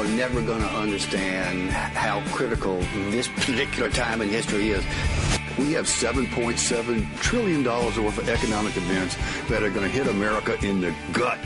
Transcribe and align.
Are 0.00 0.08
never 0.08 0.40
going 0.40 0.60
to 0.62 0.68
understand 0.68 1.70
how 1.70 2.22
critical 2.32 2.78
this 3.10 3.28
particular 3.28 3.90
time 3.90 4.22
in 4.22 4.30
history 4.30 4.70
is. 4.70 4.82
We 5.58 5.72
have 5.72 5.84
$7.7 5.84 7.16
trillion 7.16 7.62
worth 7.62 8.18
of 8.18 8.28
economic 8.28 8.76
events 8.78 9.16
that 9.48 9.62
are 9.62 9.68
going 9.68 9.84
to 9.84 9.90
hit 9.90 10.06
America 10.06 10.56
in 10.64 10.80
the 10.80 10.94
gut. 11.12 11.38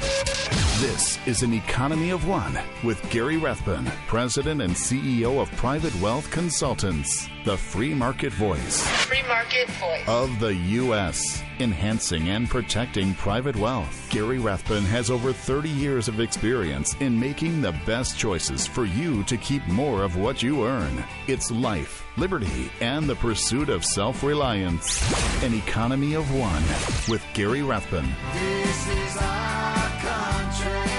This 0.78 1.18
is 1.26 1.42
an 1.42 1.52
economy 1.52 2.10
of 2.10 2.28
one 2.28 2.56
with 2.84 3.02
Gary 3.10 3.38
Rathbun, 3.38 3.86
President 4.06 4.62
and 4.62 4.72
CEO 4.72 5.40
of 5.40 5.50
Private 5.52 5.94
Wealth 6.00 6.30
Consultants, 6.30 7.28
the 7.44 7.56
free 7.58 7.92
market 7.92 8.32
voice 8.32 8.86
Free 9.04 9.22
market 9.28 9.68
voice. 9.72 10.08
of 10.08 10.40
the 10.40 10.54
U.S., 10.54 11.42
enhancing 11.60 12.30
and 12.30 12.48
protecting 12.48 13.12
private 13.14 13.54
wealth. 13.56 14.08
Gary 14.10 14.38
Rathbun 14.38 14.82
has 14.84 15.10
over 15.10 15.30
30 15.32 15.68
years 15.68 16.08
of 16.08 16.20
experience 16.20 16.94
in 17.00 17.20
making 17.20 17.60
the 17.60 17.72
best 17.84 18.16
choices 18.18 18.66
for 18.66 18.86
you 18.86 19.22
to 19.24 19.36
keep 19.36 19.66
more 19.68 20.02
of 20.04 20.16
what 20.16 20.42
you 20.42 20.64
earn. 20.64 21.04
It's 21.26 21.50
life, 21.50 22.02
liberty, 22.16 22.70
and 22.80 23.06
the 23.06 23.16
pursuit 23.16 23.68
of 23.68 23.84
self 23.84 24.22
reliance. 24.22 25.02
An 25.44 25.52
economy 25.52 26.14
of 26.14 26.24
one 26.34 26.62
with 27.10 27.22
Gary 27.34 27.62
Rathbun. 27.62 28.08
This 28.32 28.88
is 28.88 29.16
our 29.20 29.88
country. 30.00 30.90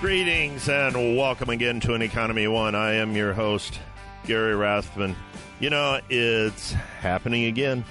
Greetings 0.00 0.68
and 0.68 1.16
welcome 1.16 1.48
again 1.48 1.80
to 1.80 1.94
an 1.94 2.02
Economy 2.02 2.46
One. 2.48 2.74
I 2.74 2.94
am 2.94 3.14
your 3.16 3.32
host, 3.32 3.78
Gary 4.26 4.54
Rathbun. 4.54 5.16
You 5.60 5.70
know, 5.70 6.00
it's 6.08 6.72
happening 6.72 7.44
again. 7.44 7.84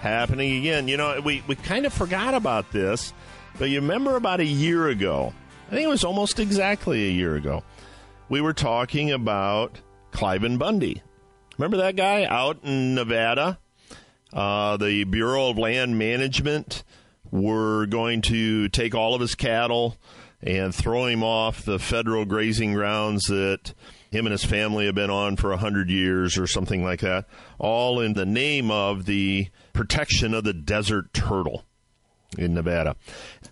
Happening 0.00 0.58
again. 0.58 0.88
You 0.88 0.96
know, 0.96 1.20
we, 1.20 1.42
we 1.46 1.54
kind 1.56 1.86
of 1.86 1.92
forgot 1.92 2.34
about 2.34 2.72
this, 2.72 3.12
but 3.58 3.70
you 3.70 3.80
remember 3.80 4.16
about 4.16 4.40
a 4.40 4.44
year 4.44 4.88
ago, 4.88 5.32
I 5.68 5.70
think 5.70 5.84
it 5.84 5.88
was 5.88 6.04
almost 6.04 6.38
exactly 6.38 7.06
a 7.06 7.12
year 7.12 7.36
ago, 7.36 7.62
we 8.28 8.40
were 8.40 8.52
talking 8.52 9.10
about 9.12 9.80
Cliven 10.12 10.58
Bundy. 10.58 11.02
Remember 11.58 11.78
that 11.78 11.96
guy 11.96 12.24
out 12.24 12.58
in 12.64 12.94
Nevada? 12.94 13.58
Uh, 14.32 14.76
the 14.76 15.04
Bureau 15.04 15.50
of 15.50 15.58
Land 15.58 15.98
Management 15.98 16.82
were 17.30 17.86
going 17.86 18.22
to 18.22 18.68
take 18.68 18.94
all 18.94 19.14
of 19.14 19.20
his 19.20 19.34
cattle 19.34 19.96
and 20.42 20.74
throw 20.74 21.06
him 21.06 21.22
off 21.22 21.64
the 21.64 21.78
federal 21.78 22.24
grazing 22.24 22.74
grounds 22.74 23.24
that 23.26 23.72
him 24.14 24.26
and 24.26 24.32
his 24.32 24.44
family 24.44 24.86
have 24.86 24.94
been 24.94 25.10
on 25.10 25.36
for 25.36 25.52
a 25.52 25.56
hundred 25.56 25.90
years 25.90 26.38
or 26.38 26.46
something 26.46 26.84
like 26.84 27.00
that, 27.00 27.26
all 27.58 28.00
in 28.00 28.14
the 28.14 28.24
name 28.24 28.70
of 28.70 29.06
the 29.06 29.48
protection 29.72 30.32
of 30.32 30.44
the 30.44 30.52
desert 30.52 31.12
turtle 31.12 31.64
in 32.38 32.54
Nevada. 32.54 32.96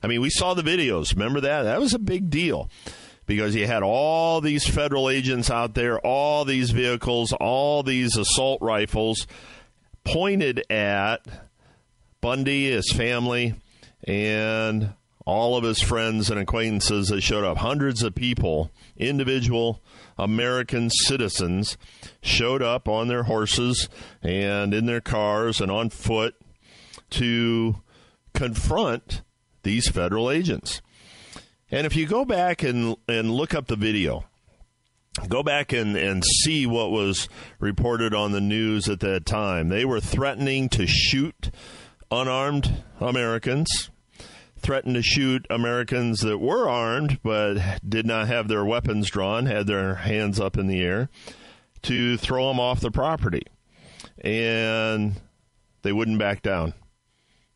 I 0.02 0.06
mean, 0.06 0.20
we 0.20 0.30
saw 0.30 0.54
the 0.54 0.62
videos. 0.62 1.14
Remember 1.14 1.40
that? 1.40 1.62
That 1.62 1.80
was 1.80 1.94
a 1.94 1.98
big 1.98 2.30
deal 2.30 2.70
because 3.26 3.54
you 3.54 3.66
had 3.66 3.82
all 3.82 4.40
these 4.40 4.66
federal 4.66 5.08
agents 5.08 5.50
out 5.50 5.74
there, 5.74 5.98
all 6.00 6.44
these 6.44 6.70
vehicles, 6.70 7.32
all 7.32 7.82
these 7.82 8.16
assault 8.16 8.60
rifles 8.62 9.26
pointed 10.04 10.64
at 10.70 11.26
Bundy, 12.20 12.70
his 12.70 12.90
family, 12.92 13.54
and 14.04 14.94
all 15.24 15.56
of 15.56 15.64
his 15.64 15.80
friends 15.80 16.30
and 16.30 16.38
acquaintances 16.38 17.08
that 17.08 17.20
showed 17.20 17.44
up. 17.44 17.58
Hundreds 17.58 18.02
of 18.02 18.14
people, 18.14 18.70
individual 18.96 19.80
American 20.18 20.90
citizens, 20.90 21.76
showed 22.22 22.62
up 22.62 22.88
on 22.88 23.08
their 23.08 23.24
horses 23.24 23.88
and 24.22 24.74
in 24.74 24.86
their 24.86 25.00
cars 25.00 25.60
and 25.60 25.70
on 25.70 25.90
foot 25.90 26.34
to 27.10 27.76
confront 28.34 29.22
these 29.62 29.88
federal 29.88 30.30
agents. 30.30 30.82
And 31.70 31.86
if 31.86 31.96
you 31.96 32.06
go 32.06 32.24
back 32.24 32.62
and, 32.62 32.96
and 33.08 33.30
look 33.30 33.54
up 33.54 33.66
the 33.66 33.76
video, 33.76 34.24
go 35.28 35.42
back 35.42 35.72
and, 35.72 35.96
and 35.96 36.22
see 36.24 36.66
what 36.66 36.90
was 36.90 37.28
reported 37.60 38.14
on 38.14 38.32
the 38.32 38.40
news 38.40 38.88
at 38.88 39.00
that 39.00 39.24
time. 39.24 39.68
They 39.68 39.84
were 39.84 40.00
threatening 40.00 40.68
to 40.70 40.86
shoot 40.86 41.50
unarmed 42.10 42.82
Americans, 43.00 43.90
threatened 44.62 44.94
to 44.94 45.02
shoot 45.02 45.46
Americans 45.50 46.20
that 46.20 46.38
were 46.38 46.68
armed 46.68 47.18
but 47.22 47.58
did 47.86 48.06
not 48.06 48.28
have 48.28 48.48
their 48.48 48.64
weapons 48.64 49.10
drawn, 49.10 49.46
had 49.46 49.66
their 49.66 49.96
hands 49.96 50.40
up 50.40 50.56
in 50.56 50.66
the 50.66 50.80
air, 50.80 51.08
to 51.82 52.16
throw 52.16 52.48
them 52.48 52.60
off 52.60 52.80
the 52.80 52.90
property. 52.90 53.42
And 54.18 55.20
they 55.82 55.92
wouldn't 55.92 56.18
back 56.18 56.42
down. 56.42 56.74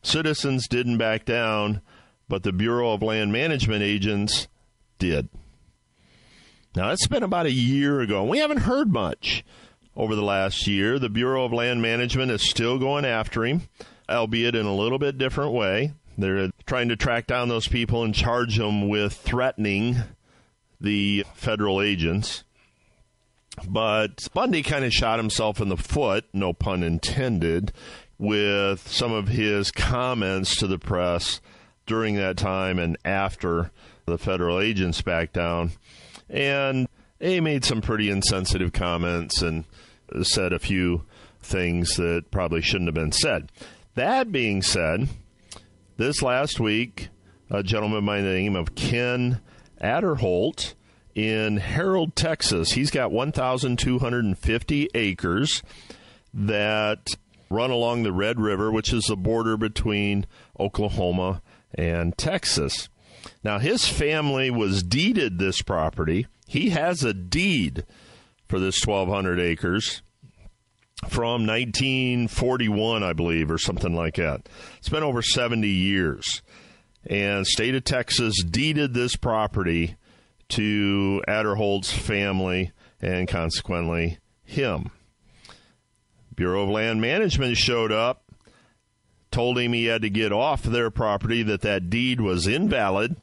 Citizens 0.02 0.68
didn't 0.68 0.98
back 0.98 1.24
down, 1.24 1.80
but 2.28 2.42
the 2.42 2.52
Bureau 2.52 2.92
of 2.92 3.02
Land 3.02 3.32
Management 3.32 3.82
agents 3.82 4.48
did. 4.98 5.28
Now, 6.74 6.90
it's 6.90 7.06
been 7.06 7.22
about 7.22 7.46
a 7.46 7.52
year 7.52 8.00
ago. 8.00 8.24
We 8.24 8.38
haven't 8.38 8.58
heard 8.58 8.92
much 8.92 9.44
over 9.96 10.14
the 10.14 10.22
last 10.22 10.66
year. 10.66 10.98
The 10.98 11.08
Bureau 11.08 11.44
of 11.44 11.52
Land 11.52 11.80
Management 11.80 12.30
is 12.30 12.48
still 12.48 12.78
going 12.78 13.04
after 13.04 13.44
him, 13.44 13.62
albeit 14.08 14.54
in 14.54 14.66
a 14.66 14.74
little 14.74 14.98
bit 14.98 15.18
different 15.18 15.52
way. 15.52 15.94
They're 16.18 16.50
trying 16.66 16.88
to 16.88 16.96
track 16.96 17.26
down 17.26 17.48
those 17.48 17.68
people 17.68 18.02
and 18.02 18.14
charge 18.14 18.56
them 18.56 18.88
with 18.88 19.12
threatening 19.12 19.96
the 20.80 21.24
federal 21.34 21.82
agents. 21.82 22.44
But 23.68 24.28
Bundy 24.34 24.62
kind 24.62 24.84
of 24.84 24.92
shot 24.92 25.18
himself 25.18 25.60
in 25.60 25.68
the 25.68 25.76
foot, 25.76 26.24
no 26.32 26.52
pun 26.52 26.82
intended, 26.82 27.72
with 28.18 28.86
some 28.88 29.12
of 29.12 29.28
his 29.28 29.70
comments 29.70 30.56
to 30.56 30.66
the 30.66 30.78
press 30.78 31.40
during 31.86 32.16
that 32.16 32.36
time 32.36 32.78
and 32.78 32.96
after 33.04 33.70
the 34.06 34.18
federal 34.18 34.60
agents 34.60 35.02
backed 35.02 35.34
down. 35.34 35.72
And 36.28 36.88
he 37.20 37.40
made 37.40 37.64
some 37.64 37.80
pretty 37.80 38.10
insensitive 38.10 38.72
comments 38.72 39.42
and 39.42 39.64
said 40.22 40.52
a 40.52 40.58
few 40.58 41.04
things 41.40 41.96
that 41.96 42.30
probably 42.30 42.60
shouldn't 42.60 42.88
have 42.88 42.94
been 42.94 43.12
said. 43.12 43.50
That 43.94 44.32
being 44.32 44.62
said, 44.62 45.08
this 45.96 46.22
last 46.22 46.60
week, 46.60 47.08
a 47.50 47.62
gentleman 47.62 48.04
by 48.04 48.20
the 48.20 48.28
name 48.28 48.56
of 48.56 48.74
Ken 48.74 49.40
Aderholt 49.80 50.74
in 51.14 51.56
Harrold, 51.56 52.14
Texas, 52.14 52.72
he's 52.72 52.90
got 52.90 53.10
1,250 53.10 54.88
acres 54.94 55.62
that 56.34 57.16
run 57.48 57.70
along 57.70 58.02
the 58.02 58.12
Red 58.12 58.38
River, 58.38 58.70
which 58.70 58.92
is 58.92 59.04
the 59.04 59.16
border 59.16 59.56
between 59.56 60.26
Oklahoma 60.60 61.40
and 61.74 62.16
Texas. 62.18 62.90
Now, 63.42 63.58
his 63.58 63.88
family 63.88 64.50
was 64.50 64.82
deeded 64.82 65.38
this 65.38 65.62
property. 65.62 66.26
He 66.46 66.70
has 66.70 67.02
a 67.02 67.14
deed 67.14 67.86
for 68.46 68.60
this 68.60 68.86
1,200 68.86 69.40
acres 69.40 70.02
from 71.08 71.46
1941, 71.46 73.02
I 73.02 73.12
believe, 73.12 73.50
or 73.50 73.58
something 73.58 73.94
like 73.94 74.16
that. 74.16 74.48
It's 74.78 74.88
been 74.88 75.02
over 75.02 75.22
70 75.22 75.68
years. 75.68 76.42
And 77.08 77.46
state 77.46 77.74
of 77.74 77.84
Texas 77.84 78.42
deeded 78.42 78.94
this 78.94 79.14
property 79.14 79.96
to 80.50 81.22
Aderholt's 81.28 81.92
family 81.92 82.72
and 83.00 83.28
consequently 83.28 84.18
him. 84.44 84.90
Bureau 86.34 86.64
of 86.64 86.70
Land 86.70 87.00
Management 87.00 87.56
showed 87.56 87.92
up, 87.92 88.24
told 89.30 89.58
him 89.58 89.72
he 89.72 89.86
had 89.86 90.02
to 90.02 90.10
get 90.10 90.32
off 90.32 90.62
their 90.62 90.90
property, 90.90 91.42
that 91.42 91.62
that 91.62 91.90
deed 91.90 92.20
was 92.20 92.46
invalid, 92.46 93.16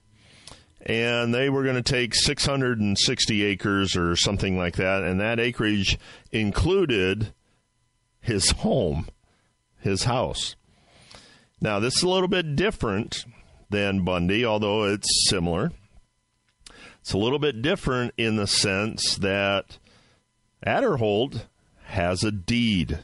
and 0.81 1.33
they 1.33 1.49
were 1.49 1.63
going 1.63 1.75
to 1.75 1.81
take 1.81 2.13
660 2.15 3.43
acres 3.43 3.95
or 3.95 4.15
something 4.15 4.57
like 4.57 4.75
that, 4.75 5.03
and 5.03 5.19
that 5.19 5.39
acreage 5.39 5.97
included 6.31 7.33
his 8.23 8.51
home, 8.51 9.07
his 9.79 10.05
house. 10.05 10.55
Now, 11.61 11.79
this 11.79 11.97
is 11.97 12.03
a 12.03 12.09
little 12.09 12.29
bit 12.29 12.55
different 12.55 13.25
than 13.69 14.03
Bundy, 14.03 14.45
although 14.45 14.85
it's 14.85 15.29
similar. 15.29 15.71
It's 17.01 17.13
a 17.13 17.17
little 17.17 17.37
bit 17.37 17.61
different 17.61 18.13
in 18.17 18.37
the 18.37 18.47
sense 18.47 19.17
that 19.17 19.77
Aderholt 20.65 21.43
has 21.87 22.23
a 22.23 22.31
deed, 22.31 23.03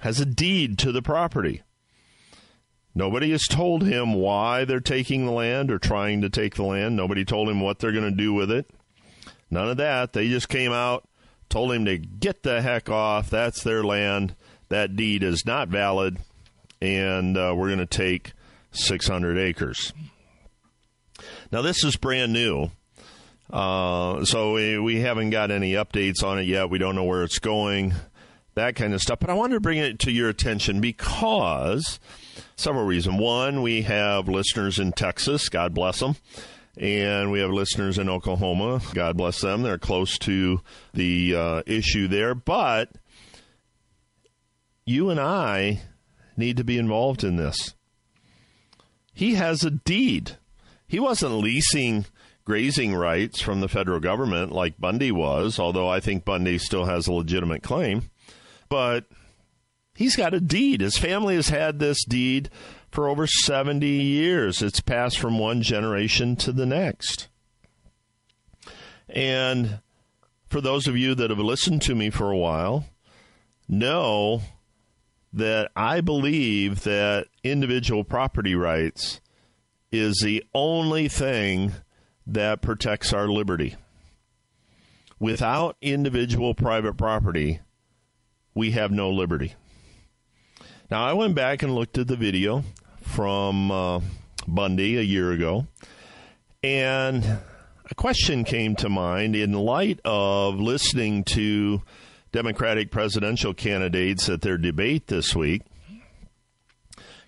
has 0.00 0.20
a 0.20 0.26
deed 0.26 0.76
to 0.80 0.90
the 0.90 1.02
property. 1.02 1.62
Nobody 2.96 3.30
has 3.30 3.44
told 3.44 3.84
him 3.84 4.14
why 4.14 4.64
they're 4.64 4.80
taking 4.80 5.24
the 5.24 5.32
land 5.32 5.70
or 5.70 5.78
trying 5.78 6.22
to 6.22 6.30
take 6.30 6.56
the 6.56 6.64
land. 6.64 6.96
Nobody 6.96 7.24
told 7.24 7.48
him 7.48 7.60
what 7.60 7.78
they're 7.78 7.92
going 7.92 8.10
to 8.10 8.10
do 8.10 8.32
with 8.32 8.50
it. 8.50 8.68
None 9.50 9.68
of 9.68 9.76
that. 9.76 10.12
They 10.12 10.28
just 10.28 10.48
came 10.48 10.72
out, 10.72 11.08
told 11.48 11.72
him 11.72 11.84
to 11.86 11.98
get 11.98 12.42
the 12.42 12.62
heck 12.62 12.88
off. 12.88 13.30
That's 13.30 13.62
their 13.62 13.82
land. 13.84 14.34
That 14.68 14.96
deed 14.96 15.22
is 15.22 15.46
not 15.46 15.68
valid, 15.68 16.18
and 16.80 17.36
uh, 17.36 17.54
we're 17.56 17.68
going 17.68 17.78
to 17.78 17.86
take 17.86 18.32
600 18.72 19.38
acres. 19.38 19.92
Now, 21.52 21.62
this 21.62 21.84
is 21.84 21.96
brand 21.96 22.32
new. 22.32 22.70
Uh, 23.50 24.24
so 24.24 24.54
we, 24.54 24.78
we 24.78 25.00
haven't 25.00 25.30
got 25.30 25.50
any 25.50 25.72
updates 25.72 26.24
on 26.24 26.38
it 26.38 26.46
yet. 26.46 26.68
We 26.68 26.78
don't 26.78 26.96
know 26.96 27.04
where 27.04 27.22
it's 27.22 27.38
going, 27.38 27.94
that 28.54 28.74
kind 28.74 28.92
of 28.92 29.00
stuff. 29.00 29.20
But 29.20 29.30
I 29.30 29.34
wanted 29.34 29.54
to 29.54 29.60
bring 29.60 29.78
it 29.78 30.00
to 30.00 30.10
your 30.10 30.28
attention 30.28 30.80
because 30.80 32.00
several 32.56 32.84
reasons. 32.84 33.20
One, 33.20 33.62
we 33.62 33.82
have 33.82 34.28
listeners 34.28 34.78
in 34.78 34.92
Texas, 34.92 35.48
God 35.48 35.74
bless 35.74 36.00
them. 36.00 36.16
And 36.76 37.30
we 37.30 37.40
have 37.40 37.50
listeners 37.50 37.98
in 37.98 38.08
Oklahoma, 38.10 38.82
God 38.92 39.16
bless 39.16 39.40
them. 39.40 39.62
They're 39.62 39.78
close 39.78 40.18
to 40.18 40.60
the 40.92 41.34
uh, 41.34 41.62
issue 41.66 42.06
there. 42.06 42.34
But 42.34 42.90
you 44.84 45.08
and 45.08 45.18
I 45.18 45.80
need 46.36 46.58
to 46.58 46.64
be 46.64 46.76
involved 46.76 47.24
in 47.24 47.36
this. 47.36 47.74
He 49.14 49.34
has 49.34 49.64
a 49.64 49.70
deed. 49.70 50.36
He 50.86 51.00
wasn't 51.00 51.38
leasing 51.38 52.04
grazing 52.44 52.94
rights 52.94 53.40
from 53.40 53.60
the 53.60 53.68
federal 53.68 53.98
government 53.98 54.52
like 54.52 54.78
Bundy 54.78 55.10
was, 55.10 55.58
although 55.58 55.88
I 55.88 56.00
think 56.00 56.24
Bundy 56.24 56.58
still 56.58 56.84
has 56.84 57.06
a 57.06 57.12
legitimate 57.12 57.62
claim. 57.62 58.10
But 58.68 59.06
he's 59.94 60.14
got 60.14 60.34
a 60.34 60.40
deed. 60.40 60.80
His 60.80 60.96
family 60.96 61.34
has 61.34 61.48
had 61.48 61.78
this 61.78 62.04
deed 62.04 62.50
for 62.90 63.08
over 63.08 63.26
70 63.26 63.86
years. 63.86 64.62
It's 64.62 64.80
passed 64.80 65.18
from 65.18 65.38
one 65.38 65.62
generation 65.62 66.36
to 66.36 66.52
the 66.52 66.66
next. 66.66 67.28
And 69.08 69.80
for 70.48 70.60
those 70.60 70.86
of 70.86 70.96
you 70.96 71.14
that 71.14 71.30
have 71.30 71.38
listened 71.38 71.82
to 71.82 71.94
me 71.94 72.10
for 72.10 72.30
a 72.30 72.36
while, 72.36 72.86
know 73.68 74.42
that 75.32 75.70
I 75.76 76.00
believe 76.00 76.84
that 76.84 77.28
individual 77.44 78.04
property 78.04 78.54
rights 78.54 79.20
is 79.92 80.20
the 80.22 80.44
only 80.54 81.08
thing 81.08 81.72
that 82.26 82.62
protects 82.62 83.12
our 83.12 83.28
liberty. 83.28 83.76
Without 85.18 85.76
individual 85.80 86.54
private 86.54 86.94
property, 86.94 87.60
we 88.54 88.72
have 88.72 88.90
no 88.90 89.10
liberty. 89.10 89.54
Now, 90.88 91.04
I 91.04 91.14
went 91.14 91.34
back 91.34 91.64
and 91.64 91.74
looked 91.74 91.98
at 91.98 92.06
the 92.06 92.14
video 92.14 92.62
from 93.02 93.72
uh, 93.72 94.00
Bundy 94.46 94.96
a 94.96 95.02
year 95.02 95.32
ago, 95.32 95.66
and 96.62 97.24
a 97.90 97.94
question 97.96 98.44
came 98.44 98.76
to 98.76 98.88
mind 98.88 99.34
in 99.34 99.52
light 99.52 99.98
of 100.04 100.60
listening 100.60 101.24
to 101.24 101.82
Democratic 102.30 102.92
presidential 102.92 103.52
candidates 103.52 104.28
at 104.28 104.42
their 104.42 104.56
debate 104.56 105.08
this 105.08 105.34
week. 105.34 105.62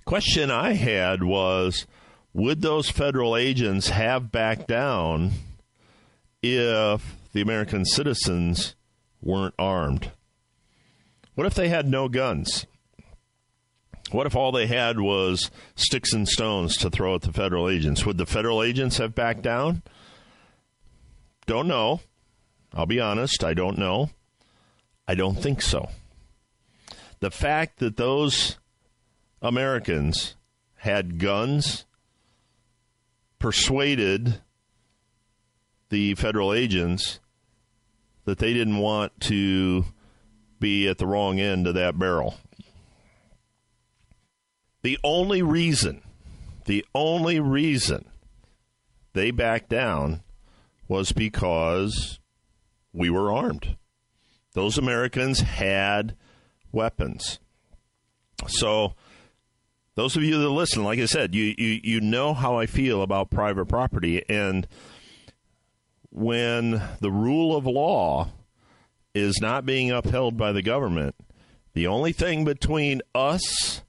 Question 0.04 0.52
I 0.52 0.74
had 0.74 1.24
was 1.24 1.84
would 2.32 2.62
those 2.62 2.90
federal 2.90 3.36
agents 3.36 3.88
have 3.88 4.30
backed 4.30 4.68
down 4.68 5.32
if 6.44 7.16
the 7.32 7.40
American 7.40 7.84
citizens 7.84 8.76
weren't 9.20 9.54
armed? 9.58 10.12
What 11.34 11.48
if 11.48 11.54
they 11.54 11.70
had 11.70 11.88
no 11.88 12.08
guns? 12.08 12.64
What 14.10 14.26
if 14.26 14.34
all 14.34 14.52
they 14.52 14.66
had 14.66 15.00
was 15.00 15.50
sticks 15.76 16.12
and 16.12 16.26
stones 16.26 16.76
to 16.78 16.90
throw 16.90 17.14
at 17.14 17.22
the 17.22 17.32
federal 17.32 17.68
agents? 17.68 18.06
Would 18.06 18.18
the 18.18 18.26
federal 18.26 18.62
agents 18.62 18.98
have 18.98 19.14
backed 19.14 19.42
down? 19.42 19.82
Don't 21.46 21.68
know. 21.68 22.00
I'll 22.72 22.86
be 22.86 23.00
honest, 23.00 23.44
I 23.44 23.54
don't 23.54 23.78
know. 23.78 24.10
I 25.06 25.14
don't 25.14 25.36
think 25.36 25.62
so. 25.62 25.88
The 27.20 27.30
fact 27.30 27.78
that 27.78 27.96
those 27.96 28.58
Americans 29.42 30.36
had 30.76 31.18
guns 31.18 31.84
persuaded 33.38 34.40
the 35.88 36.14
federal 36.14 36.52
agents 36.52 37.20
that 38.24 38.38
they 38.38 38.52
didn't 38.52 38.78
want 38.78 39.18
to 39.20 39.84
be 40.60 40.86
at 40.88 40.98
the 40.98 41.06
wrong 41.06 41.40
end 41.40 41.66
of 41.66 41.74
that 41.74 41.98
barrel. 41.98 42.36
The 44.88 44.98
only 45.04 45.42
reason, 45.42 46.00
the 46.64 46.82
only 46.94 47.38
reason 47.40 48.06
they 49.12 49.30
backed 49.30 49.68
down 49.68 50.22
was 50.88 51.12
because 51.12 52.18
we 52.94 53.10
were 53.10 53.30
armed. 53.30 53.76
Those 54.54 54.78
Americans 54.78 55.40
had 55.40 56.16
weapons. 56.72 57.38
So, 58.46 58.94
those 59.94 60.16
of 60.16 60.22
you 60.22 60.40
that 60.40 60.48
listen, 60.48 60.84
like 60.84 61.00
I 61.00 61.04
said, 61.04 61.34
you, 61.34 61.54
you, 61.58 61.80
you 61.84 62.00
know 62.00 62.32
how 62.32 62.56
I 62.56 62.64
feel 62.64 63.02
about 63.02 63.30
private 63.30 63.66
property. 63.66 64.24
And 64.26 64.66
when 66.08 66.80
the 67.02 67.12
rule 67.12 67.54
of 67.54 67.66
law 67.66 68.30
is 69.14 69.38
not 69.42 69.66
being 69.66 69.90
upheld 69.90 70.38
by 70.38 70.52
the 70.52 70.62
government, 70.62 71.14
the 71.74 71.86
only 71.86 72.12
thing 72.12 72.46
between 72.46 73.02
us 73.14 73.82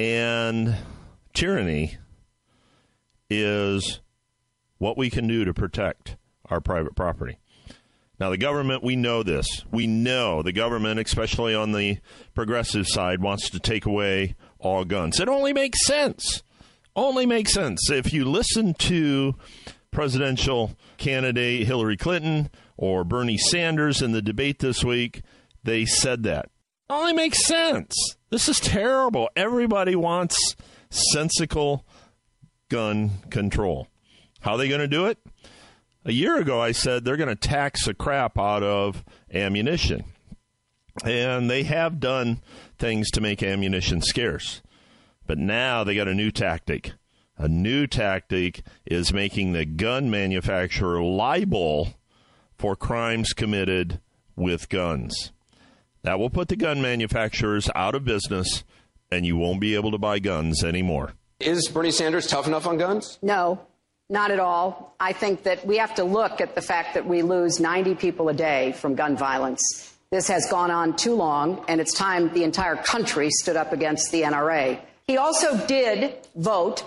and 0.00 0.76
tyranny 1.34 1.98
is 3.28 4.00
what 4.78 4.96
we 4.96 5.10
can 5.10 5.28
do 5.28 5.44
to 5.44 5.52
protect 5.52 6.16
our 6.46 6.60
private 6.60 6.96
property. 6.96 7.38
Now, 8.18 8.30
the 8.30 8.38
government, 8.38 8.82
we 8.82 8.96
know 8.96 9.22
this. 9.22 9.46
We 9.70 9.86
know 9.86 10.42
the 10.42 10.52
government, 10.52 11.00
especially 11.00 11.54
on 11.54 11.72
the 11.72 11.98
progressive 12.34 12.86
side, 12.86 13.20
wants 13.20 13.50
to 13.50 13.60
take 13.60 13.84
away 13.84 14.36
all 14.58 14.84
guns. 14.84 15.20
It 15.20 15.28
only 15.28 15.52
makes 15.52 15.86
sense. 15.86 16.42
Only 16.96 17.26
makes 17.26 17.52
sense. 17.52 17.90
If 17.90 18.12
you 18.12 18.24
listen 18.24 18.74
to 18.74 19.34
presidential 19.90 20.76
candidate 20.96 21.66
Hillary 21.66 21.96
Clinton 21.98 22.50
or 22.76 23.04
Bernie 23.04 23.38
Sanders 23.38 24.00
in 24.00 24.12
the 24.12 24.22
debate 24.22 24.60
this 24.60 24.82
week, 24.82 25.22
they 25.62 25.84
said 25.84 26.22
that. 26.22 26.50
Only 26.88 27.12
makes 27.12 27.44
sense. 27.44 27.94
This 28.30 28.48
is 28.48 28.60
terrible. 28.60 29.28
Everybody 29.34 29.96
wants 29.96 30.54
sensical 30.88 31.84
gun 32.68 33.10
control. 33.28 33.88
How 34.40 34.52
are 34.52 34.58
they 34.58 34.68
going 34.68 34.80
to 34.80 34.88
do 34.88 35.06
it? 35.06 35.18
A 36.04 36.12
year 36.12 36.38
ago, 36.38 36.62
I 36.62 36.70
said 36.70 37.04
they're 37.04 37.16
going 37.16 37.28
to 37.28 37.34
tax 37.34 37.84
the 37.84 37.92
crap 37.92 38.38
out 38.38 38.62
of 38.62 39.04
ammunition. 39.34 40.04
And 41.04 41.50
they 41.50 41.64
have 41.64 42.00
done 42.00 42.40
things 42.78 43.10
to 43.10 43.20
make 43.20 43.42
ammunition 43.42 44.00
scarce. 44.00 44.62
But 45.26 45.38
now 45.38 45.82
they 45.82 45.96
got 45.96 46.08
a 46.08 46.14
new 46.14 46.30
tactic. 46.30 46.92
A 47.36 47.48
new 47.48 47.86
tactic 47.86 48.62
is 48.86 49.12
making 49.12 49.52
the 49.52 49.64
gun 49.64 50.08
manufacturer 50.08 51.02
liable 51.02 51.94
for 52.56 52.76
crimes 52.76 53.32
committed 53.32 54.00
with 54.36 54.68
guns. 54.68 55.32
That 56.02 56.18
will 56.18 56.30
put 56.30 56.48
the 56.48 56.56
gun 56.56 56.80
manufacturers 56.80 57.68
out 57.74 57.94
of 57.94 58.04
business, 58.04 58.64
and 59.10 59.26
you 59.26 59.36
won't 59.36 59.60
be 59.60 59.74
able 59.74 59.90
to 59.90 59.98
buy 59.98 60.18
guns 60.18 60.64
anymore. 60.64 61.12
Is 61.40 61.68
Bernie 61.68 61.90
Sanders 61.90 62.26
tough 62.26 62.46
enough 62.46 62.66
on 62.66 62.78
guns? 62.78 63.18
No, 63.22 63.60
not 64.08 64.30
at 64.30 64.40
all. 64.40 64.94
I 64.98 65.12
think 65.12 65.42
that 65.44 65.66
we 65.66 65.76
have 65.76 65.94
to 65.96 66.04
look 66.04 66.40
at 66.40 66.54
the 66.54 66.62
fact 66.62 66.94
that 66.94 67.06
we 67.06 67.22
lose 67.22 67.60
90 67.60 67.94
people 67.96 68.28
a 68.28 68.34
day 68.34 68.72
from 68.72 68.94
gun 68.94 69.16
violence. 69.16 69.94
This 70.10 70.26
has 70.28 70.46
gone 70.50 70.70
on 70.70 70.96
too 70.96 71.14
long, 71.14 71.64
and 71.68 71.80
it's 71.80 71.94
time 71.94 72.32
the 72.34 72.44
entire 72.44 72.76
country 72.76 73.30
stood 73.30 73.56
up 73.56 73.72
against 73.72 74.10
the 74.10 74.22
NRA. 74.22 74.80
He 75.06 75.16
also 75.16 75.56
did 75.66 76.14
vote, 76.34 76.84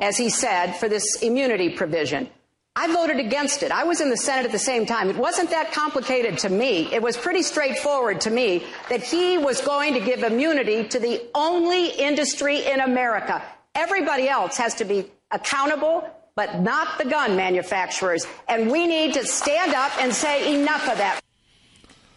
as 0.00 0.16
he 0.16 0.28
said, 0.28 0.72
for 0.72 0.88
this 0.88 1.22
immunity 1.22 1.70
provision. 1.70 2.28
I 2.76 2.92
voted 2.92 3.20
against 3.20 3.62
it. 3.62 3.70
I 3.70 3.84
was 3.84 4.00
in 4.00 4.10
the 4.10 4.16
Senate 4.16 4.46
at 4.46 4.52
the 4.52 4.58
same 4.58 4.84
time. 4.84 5.08
It 5.08 5.16
wasn't 5.16 5.50
that 5.50 5.72
complicated 5.72 6.38
to 6.38 6.48
me. 6.48 6.92
It 6.92 7.00
was 7.00 7.16
pretty 7.16 7.42
straightforward 7.42 8.20
to 8.22 8.30
me 8.30 8.64
that 8.88 9.00
he 9.00 9.38
was 9.38 9.60
going 9.60 9.94
to 9.94 10.00
give 10.00 10.24
immunity 10.24 10.88
to 10.88 10.98
the 10.98 11.22
only 11.36 11.90
industry 11.90 12.66
in 12.66 12.80
America. 12.80 13.40
Everybody 13.76 14.28
else 14.28 14.56
has 14.56 14.74
to 14.76 14.84
be 14.84 15.06
accountable, 15.30 16.08
but 16.34 16.60
not 16.60 16.98
the 16.98 17.04
gun 17.04 17.36
manufacturers. 17.36 18.26
And 18.48 18.70
we 18.70 18.88
need 18.88 19.14
to 19.14 19.24
stand 19.24 19.72
up 19.72 19.92
and 20.00 20.12
say 20.12 20.60
enough 20.60 20.88
of 20.88 20.98
that. 20.98 21.20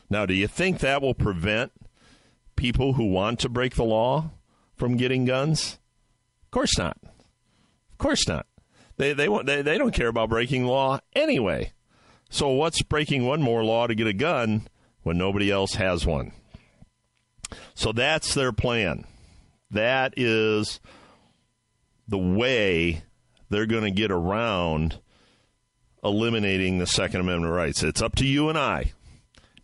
Now, 0.10 0.26
do 0.26 0.34
you 0.34 0.48
think 0.48 0.80
that 0.80 1.04
will 1.04 1.14
prevent 1.14 1.72
people 2.56 2.94
who 2.94 3.12
want 3.12 3.40
to 3.42 3.50
break 3.50 3.76
the 3.76 3.84
law 3.84 4.32
from 4.76 4.98
getting 4.98 5.26
guns? 5.26 5.78
Of 6.46 6.52
course 6.52 6.78
not. 6.80 6.98
Of 7.04 7.98
course 8.00 8.28
not. 8.28 8.48
They 8.98 9.14
they 9.14 9.30
want 9.30 9.46
they, 9.46 9.62
they 9.62 9.78
don't 9.78 9.94
care 9.94 10.08
about 10.08 10.30
breaking 10.30 10.66
law 10.66 11.00
anyway. 11.14 11.72
So 12.30 12.50
what's 12.50 12.82
breaking 12.82 13.26
one 13.26 13.42
more 13.42 13.64
law 13.64 13.88
to 13.88 13.96
get 13.96 14.08
a 14.08 14.14
gun 14.14 14.68
when 15.04 15.18
nobody 15.18 15.52
else 15.52 15.76
has 15.76 16.06
one? 16.06 16.34
So 17.74 17.92
that's 17.92 18.34
their 18.34 18.52
plan. 18.52 19.06
That 19.72 20.14
is 20.18 20.80
the 22.08 22.18
way 22.18 23.04
they're 23.50 23.66
going 23.66 23.84
to 23.84 23.92
get 23.92 24.12
around 24.12 25.00
eliminating 26.04 26.78
the 26.78 26.88
Second 26.88 27.22
Amendment 27.22 27.54
rights. 27.54 27.84
It's 27.84 28.02
up 28.02 28.16
to 28.16 28.26
you 28.26 28.50
and 28.50 28.58
I, 28.58 28.94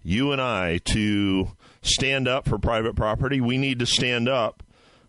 you 0.02 0.32
and 0.32 0.42
I, 0.42 0.78
to 0.86 1.52
stand 1.82 2.28
up 2.28 2.48
for 2.48 2.58
private 2.58 2.96
property. 2.96 3.42
We 3.42 3.58
need 3.58 3.80
to 3.80 3.86
stand 3.86 4.30
up 4.30 4.63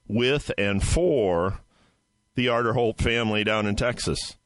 with 0.06 0.50
and 0.58 0.82
for 0.82 1.60
the 2.34 2.46
Aderholt 2.46 2.98
family 2.98 3.44
down 3.44 3.66
in 3.66 3.76
Texas. 3.76 4.36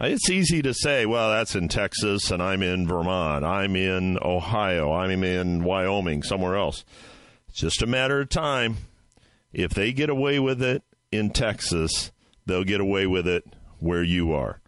Uh, 0.00 0.06
It's 0.06 0.30
easy 0.30 0.62
to 0.62 0.74
say, 0.74 1.06
well, 1.06 1.30
that's 1.30 1.54
in 1.54 1.68
Texas, 1.68 2.30
and 2.30 2.42
I'm 2.42 2.62
in 2.62 2.86
Vermont, 2.86 3.44
I'm 3.44 3.76
in 3.76 4.18
Ohio, 4.22 4.92
I'm 4.92 5.22
in 5.22 5.62
Wyoming, 5.64 6.22
somewhere 6.22 6.56
else. 6.56 6.84
It's 7.48 7.58
just 7.60 7.82
a 7.82 7.86
matter 7.86 8.20
of 8.20 8.28
time. 8.28 8.78
If 9.52 9.72
they 9.74 9.92
get 9.92 10.08
away 10.08 10.38
with 10.38 10.62
it 10.62 10.82
in 11.10 11.30
Texas, 11.30 12.10
they'll 12.46 12.64
get 12.64 12.80
away 12.80 13.06
with 13.06 13.28
it 13.28 13.44
where 13.78 14.02
you 14.02 14.32
are. 14.32 14.60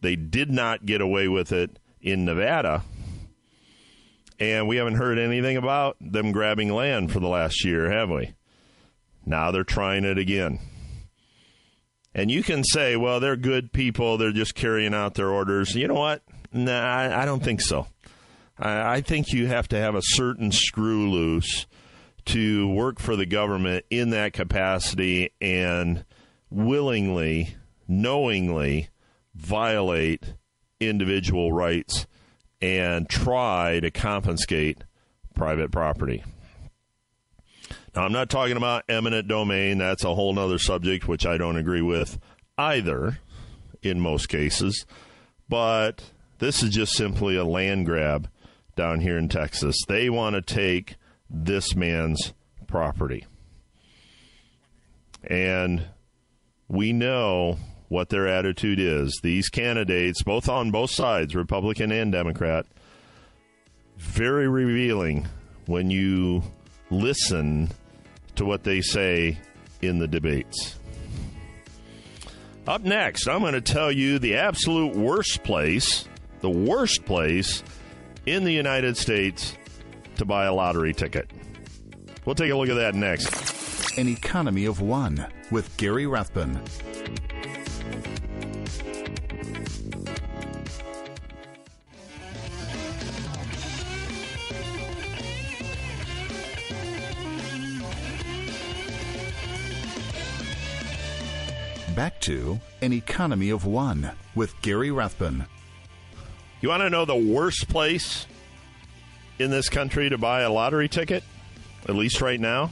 They 0.00 0.16
did 0.16 0.50
not 0.50 0.86
get 0.86 1.02
away 1.02 1.28
with 1.28 1.52
it 1.52 1.78
in 2.00 2.24
Nevada, 2.24 2.82
and 4.38 4.66
we 4.66 4.76
haven't 4.76 4.94
heard 4.94 5.18
anything 5.18 5.58
about 5.58 5.98
them 6.00 6.32
grabbing 6.32 6.72
land 6.72 7.12
for 7.12 7.20
the 7.20 7.28
last 7.28 7.62
year, 7.64 7.90
have 7.90 8.08
we? 8.08 8.32
Now 9.26 9.50
they're 9.50 9.64
trying 9.64 10.04
it 10.04 10.16
again. 10.16 10.58
And 12.14 12.30
you 12.30 12.42
can 12.42 12.64
say, 12.64 12.96
well, 12.96 13.20
they're 13.20 13.36
good 13.36 13.72
people. 13.72 14.18
They're 14.18 14.32
just 14.32 14.54
carrying 14.54 14.94
out 14.94 15.14
their 15.14 15.28
orders. 15.30 15.74
You 15.74 15.88
know 15.88 15.94
what? 15.94 16.22
Nah, 16.52 16.72
I, 16.72 17.22
I 17.22 17.24
don't 17.24 17.42
think 17.42 17.60
so. 17.60 17.86
I, 18.58 18.94
I 18.94 19.00
think 19.00 19.32
you 19.32 19.46
have 19.46 19.68
to 19.68 19.78
have 19.78 19.94
a 19.94 20.02
certain 20.02 20.50
screw 20.50 21.08
loose 21.10 21.66
to 22.26 22.68
work 22.68 22.98
for 22.98 23.16
the 23.16 23.26
government 23.26 23.84
in 23.90 24.10
that 24.10 24.32
capacity 24.32 25.32
and 25.40 26.04
willingly, 26.50 27.54
knowingly 27.88 28.88
violate 29.34 30.34
individual 30.80 31.52
rights 31.52 32.06
and 32.60 33.08
try 33.08 33.80
to 33.80 33.90
confiscate 33.90 34.84
private 35.34 35.70
property. 35.70 36.22
Now, 37.94 38.04
I'm 38.04 38.12
not 38.12 38.30
talking 38.30 38.56
about 38.56 38.84
eminent 38.88 39.26
domain. 39.26 39.78
That's 39.78 40.04
a 40.04 40.14
whole 40.14 40.38
other 40.38 40.58
subject, 40.58 41.08
which 41.08 41.26
I 41.26 41.36
don't 41.36 41.56
agree 41.56 41.82
with 41.82 42.18
either 42.56 43.18
in 43.82 44.00
most 44.00 44.28
cases. 44.28 44.86
But 45.48 46.04
this 46.38 46.62
is 46.62 46.70
just 46.70 46.92
simply 46.92 47.36
a 47.36 47.44
land 47.44 47.86
grab 47.86 48.28
down 48.76 49.00
here 49.00 49.18
in 49.18 49.28
Texas. 49.28 49.76
They 49.88 50.08
want 50.08 50.34
to 50.34 50.42
take 50.42 50.96
this 51.28 51.74
man's 51.74 52.32
property. 52.66 53.26
And 55.24 55.86
we 56.68 56.92
know 56.92 57.58
what 57.88 58.08
their 58.08 58.28
attitude 58.28 58.78
is. 58.78 59.18
These 59.22 59.48
candidates, 59.48 60.22
both 60.22 60.48
on 60.48 60.70
both 60.70 60.90
sides, 60.92 61.34
Republican 61.34 61.90
and 61.90 62.12
Democrat, 62.12 62.66
very 63.98 64.48
revealing 64.48 65.26
when 65.66 65.90
you 65.90 66.42
listen 66.90 67.70
to 68.40 68.46
what 68.46 68.64
they 68.64 68.80
say 68.80 69.38
in 69.82 69.98
the 69.98 70.08
debates. 70.08 70.78
Up 72.66 72.80
next, 72.80 73.28
I'm 73.28 73.40
going 73.40 73.52
to 73.52 73.60
tell 73.60 73.92
you 73.92 74.18
the 74.18 74.36
absolute 74.36 74.96
worst 74.96 75.44
place, 75.44 76.08
the 76.40 76.48
worst 76.48 77.04
place 77.04 77.62
in 78.24 78.44
the 78.44 78.52
United 78.52 78.96
States 78.96 79.58
to 80.16 80.24
buy 80.24 80.46
a 80.46 80.54
lottery 80.54 80.94
ticket. 80.94 81.30
We'll 82.24 82.34
take 82.34 82.50
a 82.50 82.56
look 82.56 82.70
at 82.70 82.76
that 82.76 82.94
next. 82.94 83.98
An 83.98 84.08
Economy 84.08 84.64
of 84.64 84.80
One 84.80 85.26
with 85.50 85.76
Gary 85.76 86.06
Rathbun. 86.06 86.62
Back 102.00 102.18
to 102.20 102.58
An 102.80 102.94
Economy 102.94 103.50
of 103.50 103.66
One 103.66 104.12
with 104.34 104.58
Gary 104.62 104.90
Rathbun. 104.90 105.44
You 106.62 106.70
want 106.70 106.80
to 106.82 106.88
know 106.88 107.04
the 107.04 107.14
worst 107.14 107.68
place 107.68 108.26
in 109.38 109.50
this 109.50 109.68
country 109.68 110.08
to 110.08 110.16
buy 110.16 110.40
a 110.40 110.50
lottery 110.50 110.88
ticket? 110.88 111.22
At 111.86 111.96
least 111.96 112.22
right 112.22 112.40
now. 112.40 112.70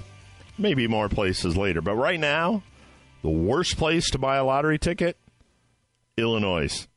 Maybe 0.57 0.89
more 0.89 1.11
places 1.11 1.59
later. 1.59 1.83
But 1.83 1.97
right 1.97 2.19
now, 2.19 2.63
the 3.21 3.29
worst 3.29 3.77
place 3.77 4.09
to 4.13 4.19
buy 4.19 4.39
a 4.39 4.45
lottery 4.47 4.79
ticket? 4.79 5.19
Illinois. 6.17 6.89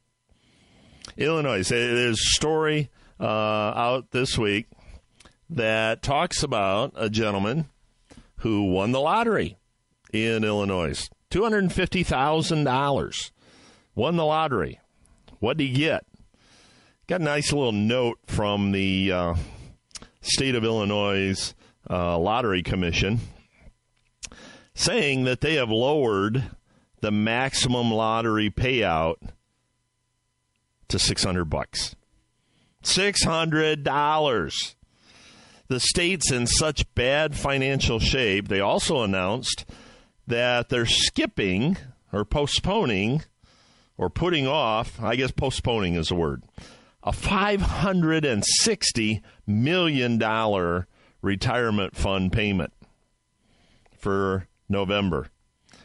Illinois. 1.18 1.68
There's 1.68 2.14
a 2.14 2.16
story 2.16 2.92
uh, 3.20 3.26
out 3.26 4.12
this 4.12 4.38
week 4.38 4.68
that 5.50 6.02
talks 6.02 6.44
about 6.44 6.94
a 6.96 7.10
gentleman 7.10 7.68
who 8.38 8.72
won 8.72 8.94
the 8.94 9.02
lottery 9.02 9.58
in 10.14 10.46
Illinois. 10.46 11.10
$250,000. 11.32 13.32
Won 13.96 14.16
the 14.16 14.26
lottery. 14.26 14.80
What 15.40 15.58
did 15.58 15.68
he 15.68 15.74
get? 15.74 16.06
Got 17.08 17.22
a 17.22 17.24
nice 17.24 17.52
little 17.52 17.72
note 17.72 18.20
from 18.28 18.72
the 18.72 19.12
uh, 19.12 19.36
state 20.22 20.56
of 20.56 20.64
Illinois 20.64 21.54
uh, 21.90 22.18
Lottery 22.18 22.62
Commission 22.62 23.20
saying 24.74 25.26
that 25.26 25.42
they 25.42 25.56
have 25.56 25.70
lowered 25.70 26.44
the 27.02 27.12
maximum 27.12 27.92
lottery 27.92 28.50
payout 28.50 29.16
to 30.88 31.00
600 31.00 31.46
bucks. 31.46 31.96
$600. 32.84 34.76
The 35.68 35.80
state's 35.80 36.32
in 36.32 36.48
such 36.48 36.94
bad 36.96 37.36
financial 37.36 38.00
shape. 38.00 38.48
They 38.48 38.60
also 38.60 39.04
announced 39.04 39.66
that 40.32 40.70
they're 40.70 40.86
skipping 40.86 41.78
or 42.12 42.26
postponing 42.26 43.24
or 43.98 44.10
putting 44.10 44.48
off, 44.48 45.02
I 45.02 45.16
guess 45.16 45.32
postponing 45.32 45.96
is 45.96 46.08
the 46.08 46.16
word, 46.16 46.44
a 47.04 47.12
$560 47.12 49.22
million 49.46 50.86
retirement 51.22 51.96
fund 51.96 52.32
payment 52.32 52.74
for 53.98 54.48
November. 54.68 55.28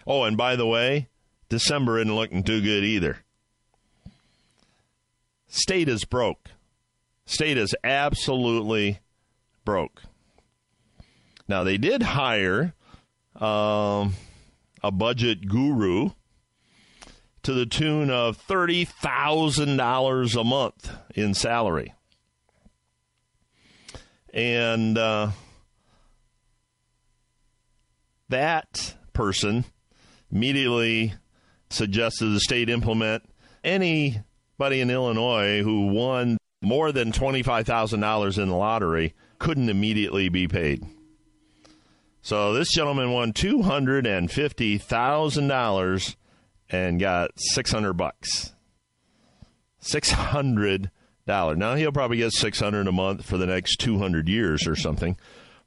Oh, 0.07 0.25
and 0.25 0.37
by 0.37 0.57
the 0.57 0.67
way, 0.67 1.09
December 1.49 1.99
isn't 1.99 2.15
looking 2.15 2.43
too 2.43 2.63
good 2.63 2.85
either. 2.85 3.19
State 5.49 5.89
is 5.89 6.05
broke. 6.05 6.51
State 7.27 7.59
is 7.59 7.75
absolutely 7.83 9.01
broke. 9.65 10.03
Now, 11.49 11.65
they 11.65 11.77
did 11.77 12.03
hire 12.03 12.75
um, 13.41 14.15
a 14.87 14.93
budget 14.93 15.49
guru 15.49 16.11
to 17.43 17.53
the 17.53 17.67
tune 17.67 18.09
of 18.09 18.39
$30,000 18.47 20.41
a 20.41 20.45
month 20.45 20.93
in 21.13 21.35
salary. 21.35 21.93
And 24.33 24.97
uh, 24.97 25.31
that 28.29 28.95
person 29.13 29.65
immediately 30.31 31.15
suggested 31.69 32.27
the 32.27 32.41
state 32.41 32.69
implement 32.69 33.25
anybody 33.65 34.81
in 34.81 34.89
Illinois 34.89 35.65
who 35.65 35.89
won 35.89 36.39
more 36.63 36.93
than 36.93 37.11
$25,000 37.11 38.39
in 38.39 38.49
the 38.49 38.55
lottery 38.55 39.15
couldn't 39.41 39.69
immediately 39.69 40.29
be 40.29 40.47
paid. 40.47 40.87
So 42.27 42.53
this 42.53 42.69
gentleman 42.73 43.13
won 43.13 43.33
$250,000 43.33 46.17
and 46.69 46.99
got 46.99 47.31
600 47.37 47.93
bucks. 47.93 48.53
600 49.79 50.91
dollars. 51.25 51.57
Now 51.57 51.77
he'll 51.77 51.93
probably 51.93 52.17
get 52.17 52.33
600 52.33 52.89
a 52.89 52.93
month 52.93 53.25
for 53.25 53.39
the 53.39 53.47
next 53.47 53.77
200 53.77 54.29
years 54.29 54.67
or 54.67 54.75
something. 54.75 55.17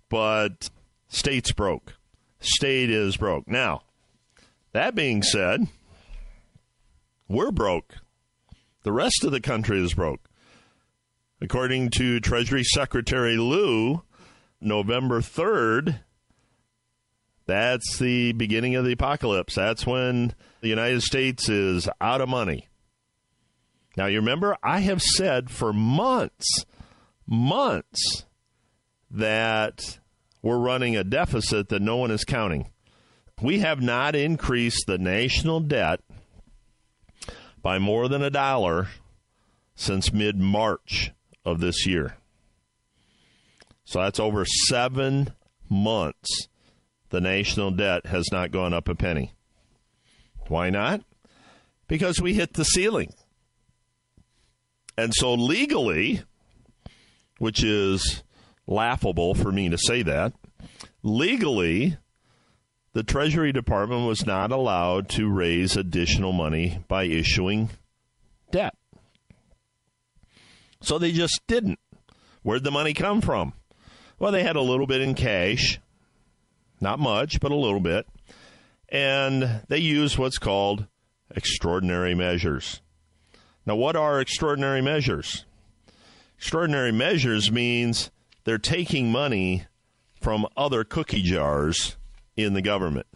But 0.09 0.69
state's 1.07 1.53
broke. 1.53 1.93
State 2.41 2.89
is 2.89 3.15
broke. 3.15 3.47
Now, 3.47 3.83
that 4.73 4.95
being 4.95 5.23
said, 5.23 5.65
we're 7.29 7.51
broke. 7.51 7.95
The 8.83 8.91
rest 8.91 9.23
of 9.23 9.31
the 9.31 9.39
country 9.39 9.81
is 9.81 9.93
broke. 9.93 10.27
According 11.39 11.91
to 11.91 12.19
Treasury 12.19 12.65
Secretary 12.65 13.37
Lew, 13.37 14.03
November 14.59 15.21
3rd, 15.21 16.01
That's 17.49 17.97
the 17.97 18.33
beginning 18.33 18.75
of 18.75 18.85
the 18.85 18.91
apocalypse. 18.91 19.55
That's 19.55 19.83
when 19.83 20.35
the 20.61 20.67
United 20.67 21.01
States 21.01 21.49
is 21.49 21.89
out 21.99 22.21
of 22.21 22.29
money. 22.29 22.67
Now, 23.97 24.05
you 24.05 24.19
remember, 24.19 24.55
I 24.61 24.81
have 24.81 25.01
said 25.01 25.49
for 25.49 25.73
months, 25.73 26.65
months, 27.25 28.25
that 29.09 29.97
we're 30.43 30.59
running 30.59 30.95
a 30.95 31.03
deficit 31.03 31.69
that 31.69 31.81
no 31.81 31.97
one 31.97 32.11
is 32.11 32.23
counting. 32.23 32.69
We 33.41 33.61
have 33.61 33.81
not 33.81 34.15
increased 34.15 34.85
the 34.85 34.99
national 34.99 35.61
debt 35.61 36.01
by 37.63 37.79
more 37.79 38.07
than 38.07 38.21
a 38.21 38.29
dollar 38.29 38.89
since 39.73 40.13
mid 40.13 40.37
March 40.37 41.13
of 41.43 41.61
this 41.61 41.87
year. 41.87 42.15
So 43.85 44.01
that's 44.01 44.19
over 44.19 44.45
seven 44.45 45.33
months 45.67 46.48
the 47.09 47.21
national 47.21 47.71
debt 47.71 48.05
has 48.07 48.25
not 48.31 48.51
gone 48.51 48.73
up 48.73 48.87
a 48.87 48.95
penny. 48.95 49.33
Why 50.47 50.69
not? 50.69 51.01
Because 51.87 52.21
we 52.21 52.33
hit 52.33 52.53
the 52.53 52.63
ceiling. 52.63 53.13
And 54.97 55.13
so 55.13 55.33
legally, 55.33 56.21
which 57.37 57.63
is 57.63 58.23
laughable 58.67 59.33
for 59.33 59.51
me 59.51 59.69
to 59.69 59.77
say 59.77 60.03
that, 60.03 60.33
legally, 61.03 61.97
the 62.93 63.03
Treasury 63.03 63.51
Department 63.51 64.07
was 64.07 64.25
not 64.25 64.51
allowed 64.51 65.09
to 65.09 65.31
raise 65.31 65.77
additional 65.77 66.33
money 66.33 66.83
by 66.87 67.03
issuing 67.03 67.69
debt. 68.51 68.75
So 70.81 70.97
they 70.97 71.11
just 71.11 71.41
didn't. 71.47 71.79
Where'd 72.41 72.63
the 72.63 72.71
money 72.71 72.93
come 72.93 73.21
from? 73.21 73.53
Well, 74.17 74.31
they 74.31 74.43
had 74.43 74.55
a 74.55 74.61
little 74.61 74.87
bit 74.87 75.01
in 75.01 75.13
cash, 75.13 75.79
not 76.81 76.99
much, 76.99 77.39
but 77.39 77.51
a 77.51 77.55
little 77.55 77.79
bit. 77.79 78.07
And 78.89 79.61
they 79.67 79.77
use 79.77 80.17
what's 80.17 80.37
called 80.37 80.87
extraordinary 81.35 82.15
measures. 82.15 82.81
Now, 83.65 83.75
what 83.75 83.95
are 83.95 84.19
extraordinary 84.19 84.81
measures? 84.81 85.45
Extraordinary 86.37 86.91
measures 86.91 87.51
means 87.51 88.09
they're 88.45 88.57
taking 88.57 89.11
money 89.11 89.65
from 90.19 90.47
other 90.57 90.83
cookie 90.83 91.21
jars 91.21 91.97
in 92.35 92.53
the 92.53 92.61
government. 92.61 93.07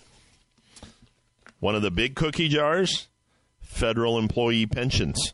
One 1.60 1.76
of 1.76 1.82
the 1.82 1.92
big 1.92 2.16
cookie 2.16 2.50
jars, 2.50 3.08
federal 3.62 4.20
employee 4.20 4.66
pensions. 4.66 5.34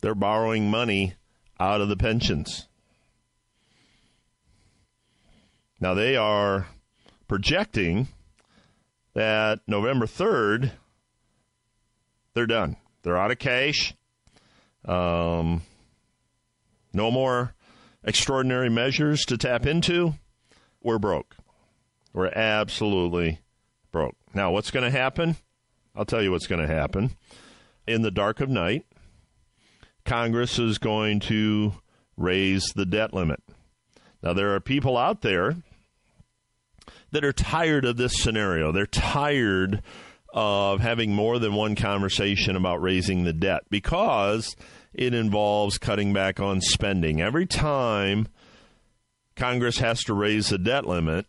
They're 0.00 0.14
borrowing 0.14 0.70
money 0.70 1.14
out 1.60 1.80
of 1.80 1.88
the 1.88 1.96
pensions. 1.96 2.68
Now, 5.80 5.94
they 5.94 6.16
are 6.16 6.68
projecting 7.32 8.08
that 9.14 9.58
November 9.66 10.04
3rd, 10.04 10.70
they're 12.34 12.46
done. 12.46 12.76
They're 13.02 13.16
out 13.16 13.30
of 13.30 13.38
cash. 13.38 13.94
Um, 14.84 15.62
no 16.92 17.10
more 17.10 17.54
extraordinary 18.04 18.68
measures 18.68 19.24
to 19.24 19.38
tap 19.38 19.64
into. 19.64 20.12
We're 20.82 20.98
broke. 20.98 21.34
We're 22.12 22.28
absolutely 22.28 23.40
broke. 23.92 24.16
Now, 24.34 24.50
what's 24.50 24.70
going 24.70 24.84
to 24.84 24.90
happen? 24.90 25.36
I'll 25.96 26.04
tell 26.04 26.20
you 26.20 26.32
what's 26.32 26.46
going 26.46 26.60
to 26.60 26.74
happen. 26.74 27.12
In 27.86 28.02
the 28.02 28.10
dark 28.10 28.42
of 28.42 28.50
night, 28.50 28.84
Congress 30.04 30.58
is 30.58 30.76
going 30.76 31.20
to 31.20 31.72
raise 32.14 32.64
the 32.74 32.84
debt 32.84 33.14
limit. 33.14 33.42
Now, 34.22 34.34
there 34.34 34.54
are 34.54 34.60
people 34.60 34.98
out 34.98 35.22
there 35.22 35.56
that 37.12 37.24
are 37.24 37.32
tired 37.32 37.84
of 37.84 37.96
this 37.96 38.14
scenario. 38.20 38.72
They're 38.72 38.86
tired 38.86 39.82
of 40.34 40.80
having 40.80 41.12
more 41.12 41.38
than 41.38 41.54
one 41.54 41.74
conversation 41.74 42.56
about 42.56 42.82
raising 42.82 43.24
the 43.24 43.32
debt 43.32 43.62
because 43.70 44.56
it 44.94 45.14
involves 45.14 45.78
cutting 45.78 46.12
back 46.12 46.40
on 46.40 46.60
spending. 46.60 47.20
Every 47.20 47.46
time 47.46 48.28
Congress 49.36 49.78
has 49.78 50.02
to 50.04 50.14
raise 50.14 50.48
the 50.48 50.58
debt 50.58 50.86
limit, 50.86 51.26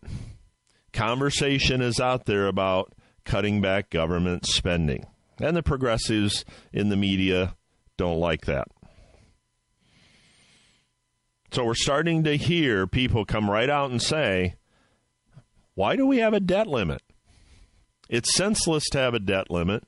conversation 0.94 1.82
is 1.82 2.00
out 2.00 2.26
there 2.26 2.48
about 2.48 2.94
cutting 3.26 3.62
back 3.62 3.90
government 3.90 4.46
spending. 4.46 5.06
And 5.40 5.56
the 5.56 5.64
progressives 5.64 6.46
in 6.72 6.90
the 6.90 6.98
media 6.98 7.56
don't 7.98 8.20
like 8.20 8.46
that. 8.46 8.68
So 11.52 11.66
we're 11.66 11.76
starting 11.76 12.24
to 12.24 12.36
hear 12.36 12.88
people 12.88 13.26
come 13.26 13.50
right 13.50 13.70
out 13.70 13.92
and 13.92 14.02
say, 14.02 14.56
why 15.76 15.96
do 15.96 16.06
we 16.06 16.18
have 16.18 16.34
a 16.34 16.40
debt 16.40 16.68
limit? 16.68 17.02
It's 18.10 18.36
senseless 18.36 18.84
to 18.92 19.00
have 19.00 19.14
a 19.14 19.20
debt 19.20 19.50
limit 19.50 19.84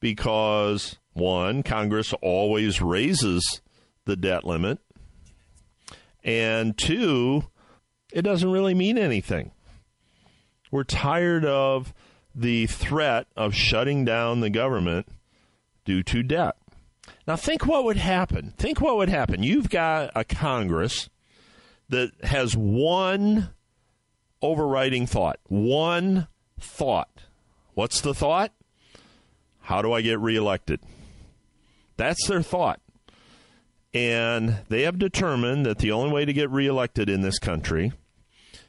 because, 0.00 0.96
one, 1.12 1.62
Congress 1.62 2.14
always 2.22 2.80
raises 2.80 3.60
the 4.06 4.16
debt 4.16 4.44
limit, 4.44 4.78
and 6.24 6.76
two, 6.76 7.44
it 8.12 8.22
doesn't 8.22 8.50
really 8.50 8.74
mean 8.74 8.96
anything. 8.98 9.52
We're 10.70 10.84
tired 10.84 11.44
of 11.44 11.92
the 12.34 12.66
threat 12.66 13.26
of 13.36 13.54
shutting 13.54 14.04
down 14.04 14.40
the 14.40 14.50
government 14.50 15.06
due 15.84 16.02
to 16.04 16.22
debt. 16.22 16.56
Now, 17.26 17.36
think 17.36 17.66
what 17.66 17.84
would 17.84 17.96
happen. 17.96 18.54
Think 18.56 18.80
what 18.80 18.96
would 18.96 19.08
happen. 19.08 19.42
You've 19.42 19.68
got 19.68 20.10
a 20.14 20.24
Congress 20.24 21.10
that 21.88 22.12
has 22.22 22.56
one 22.56 23.50
overriding 24.42 25.06
thought. 25.06 25.38
One 25.44 26.28
thought. 26.58 27.22
What's 27.74 28.00
the 28.00 28.14
thought? 28.14 28.52
How 29.60 29.82
do 29.82 29.92
I 29.92 30.02
get 30.02 30.18
reelected? 30.18 30.80
That's 31.96 32.26
their 32.26 32.42
thought. 32.42 32.80
And 33.92 34.58
they 34.68 34.82
have 34.82 34.98
determined 34.98 35.66
that 35.66 35.78
the 35.78 35.92
only 35.92 36.12
way 36.12 36.24
to 36.24 36.32
get 36.32 36.50
reelected 36.50 37.08
in 37.08 37.20
this 37.20 37.38
country 37.38 37.92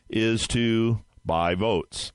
is 0.09 0.47
to 0.47 1.01
buy 1.25 1.55
votes. 1.55 2.11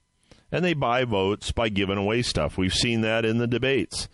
And 0.53 0.65
they 0.65 0.75
buy 0.75 1.05
votes 1.05 1.53
by 1.53 1.69
giving 1.69 1.99
away 1.99 2.23
stuff. 2.23 2.57
We've 2.59 2.73
seen 2.73 3.01
that 3.03 3.25
in 3.25 3.39
the 3.39 3.47
debates. 3.47 4.09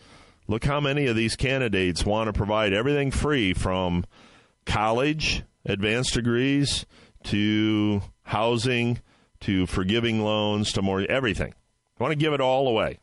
Look 0.48 0.64
how 0.64 0.80
many 0.80 1.06
of 1.06 1.16
these 1.16 1.36
candidates 1.36 2.04
want 2.04 2.28
to 2.28 2.32
provide 2.32 2.72
everything 2.72 3.10
free 3.10 3.54
from 3.54 4.04
college, 4.66 5.42
advanced 5.64 6.14
degrees, 6.14 6.84
to 7.24 8.02
housing, 8.24 9.00
to 9.42 9.66
forgiving 9.66 10.22
loans, 10.22 10.72
to 10.72 10.82
more 10.82 11.02
everything. 11.02 11.54
I 11.98 12.02
want 12.02 12.12
to 12.12 12.18
give 12.18 12.32
it 12.32 12.40
all 12.40 12.68
away. 12.68 12.98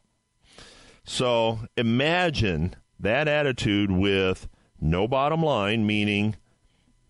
So 1.03 1.59
imagine 1.77 2.75
that 2.99 3.27
attitude 3.27 3.91
with 3.91 4.47
no 4.79 5.07
bottom 5.07 5.41
line, 5.41 5.85
meaning 5.85 6.35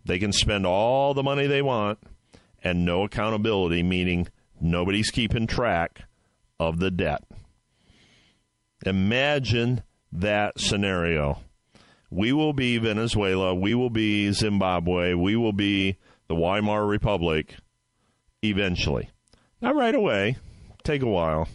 they 0.06 0.20
can 0.20 0.32
spend 0.32 0.66
all 0.66 1.14
the 1.14 1.24
money 1.24 1.48
they 1.48 1.62
want, 1.62 2.00
and 2.64 2.86
no 2.86 3.04
accountability, 3.04 3.84
meaning 3.84 4.28
nobody's 4.60 5.12
keeping 5.12 5.48
track 5.48 6.02
of 6.60 6.80
the 6.80 6.92
debt. 6.92 7.24
Imagine 8.86 9.84
that 10.12 10.60
scenario. 10.60 11.40
We 12.10 12.34
will 12.34 12.54
be 12.54 12.78
Venezuela. 12.78 13.54
We 13.54 13.76
will 13.76 13.90
be 13.90 14.32
Zimbabwe. 14.32 15.14
We 15.14 15.36
will 15.36 15.54
be 15.54 15.98
the 16.28 16.36
Weimar 16.36 16.86
Republic 16.86 17.56
eventually. 18.42 19.10
Not 19.62 19.76
right 19.76 19.96
away, 19.96 20.38
take 20.84 21.02
a 21.02 21.08
while, 21.08 21.48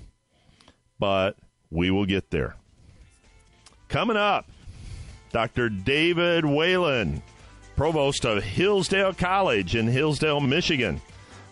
but 0.98 1.36
we 1.70 1.90
will 1.90 2.06
get 2.06 2.30
there. 2.30 2.56
Coming 3.88 4.16
up, 4.16 4.48
Dr. 5.32 5.68
David 5.68 6.44
Whalen, 6.44 7.22
provost 7.76 8.24
of 8.24 8.42
Hillsdale 8.42 9.14
College 9.14 9.74
in 9.74 9.86
Hillsdale, 9.86 10.40
Michigan, 10.40 11.00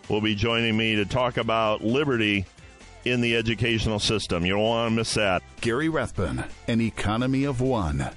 will 0.09 0.21
be 0.21 0.35
joining 0.35 0.77
me 0.77 0.95
to 0.95 1.05
talk 1.05 1.37
about 1.37 1.83
liberty 1.83 2.45
in 3.05 3.21
the 3.21 3.35
educational 3.35 3.99
system. 3.99 4.45
You 4.45 4.53
don't 4.53 4.63
want 4.63 4.91
to 4.91 4.95
miss 4.95 5.13
that. 5.15 5.43
Gary 5.61 5.89
Rathbun, 5.89 6.45
an 6.67 6.81
economy 6.81 7.43
of 7.43 7.61
one. 7.61 8.09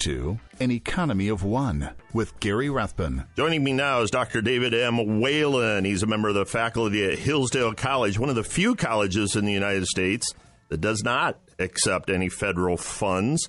To 0.00 0.38
An 0.58 0.70
Economy 0.70 1.28
of 1.28 1.42
One 1.44 1.90
with 2.12 2.38
Gary 2.40 2.70
Rathbun. 2.70 3.26
Joining 3.36 3.62
me 3.62 3.72
now 3.72 4.00
is 4.00 4.10
Dr. 4.10 4.40
David 4.40 4.74
M. 4.74 5.20
Whalen. 5.20 5.84
He's 5.84 6.02
a 6.02 6.06
member 6.06 6.28
of 6.30 6.34
the 6.34 6.46
faculty 6.46 7.04
at 7.04 7.18
Hillsdale 7.18 7.74
College, 7.74 8.18
one 8.18 8.30
of 8.30 8.34
the 8.34 8.42
few 8.42 8.74
colleges 8.74 9.36
in 9.36 9.44
the 9.44 9.52
United 9.52 9.86
States 9.86 10.34
that 10.68 10.80
does 10.80 11.02
not 11.04 11.38
accept 11.58 12.08
any 12.10 12.28
federal 12.28 12.76
funds. 12.76 13.48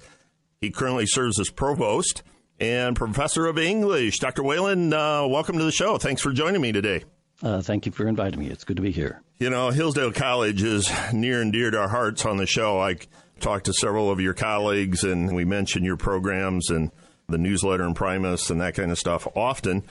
He 0.59 0.71
currently 0.71 1.05
serves 1.05 1.39
as 1.39 1.49
provost 1.49 2.23
and 2.59 2.95
professor 2.95 3.47
of 3.47 3.57
English. 3.57 4.19
Dr. 4.19 4.43
Whalen, 4.43 4.93
uh, 4.93 5.25
welcome 5.27 5.57
to 5.57 5.63
the 5.63 5.71
show. 5.71 5.97
Thanks 5.97 6.21
for 6.21 6.31
joining 6.33 6.61
me 6.61 6.71
today. 6.73 7.03
Uh, 7.41 7.61
thank 7.61 7.85
you 7.85 7.91
for 7.91 8.07
inviting 8.07 8.39
me. 8.39 8.47
It's 8.47 8.63
good 8.65 8.75
to 8.75 8.83
be 8.83 8.91
here. 8.91 9.21
You 9.39 9.49
know, 9.49 9.69
Hillsdale 9.71 10.11
College 10.11 10.61
is 10.61 10.91
near 11.13 11.41
and 11.41 11.51
dear 11.51 11.71
to 11.71 11.79
our 11.79 11.87
hearts 11.89 12.25
on 12.25 12.37
the 12.37 12.45
show. 12.45 12.79
I 12.79 12.97
talked 13.41 13.65
to 13.65 13.73
several 13.73 14.09
of 14.11 14.21
your 14.21 14.33
colleagues, 14.33 15.03
and 15.03 15.35
we 15.35 15.45
mention 15.45 15.83
your 15.83 15.97
programs 15.97 16.69
and 16.69 16.91
the 17.27 17.37
newsletter 17.37 17.83
and 17.83 17.95
Imprimis 17.95 18.49
and 18.49 18.61
that 18.61 18.75
kind 18.75 18.91
of 18.91 18.99
stuff 18.99 19.27
often. 19.35 19.83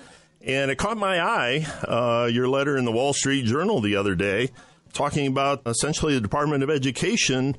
And 0.43 0.71
it 0.71 0.79
caught 0.79 0.97
my 0.97 1.21
eye, 1.21 1.67
uh, 1.87 2.27
your 2.27 2.49
letter 2.49 2.77
in 2.77 2.85
the 2.85 2.93
Wall 2.93 3.13
Street 3.13 3.45
Journal 3.45 3.81
the 3.81 3.97
other 3.97 4.15
day, 4.15 4.51
talking 4.93 5.27
about 5.27 5.63
essentially 5.67 6.15
the 6.15 6.21
Department 6.21 6.63
of 6.63 6.71
Education 6.71 7.57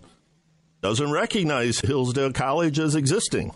doesn't 0.81 1.11
recognize 1.11 1.79
Hillsdale 1.79 2.33
College 2.33 2.79
as 2.79 2.95
existing. 2.95 3.53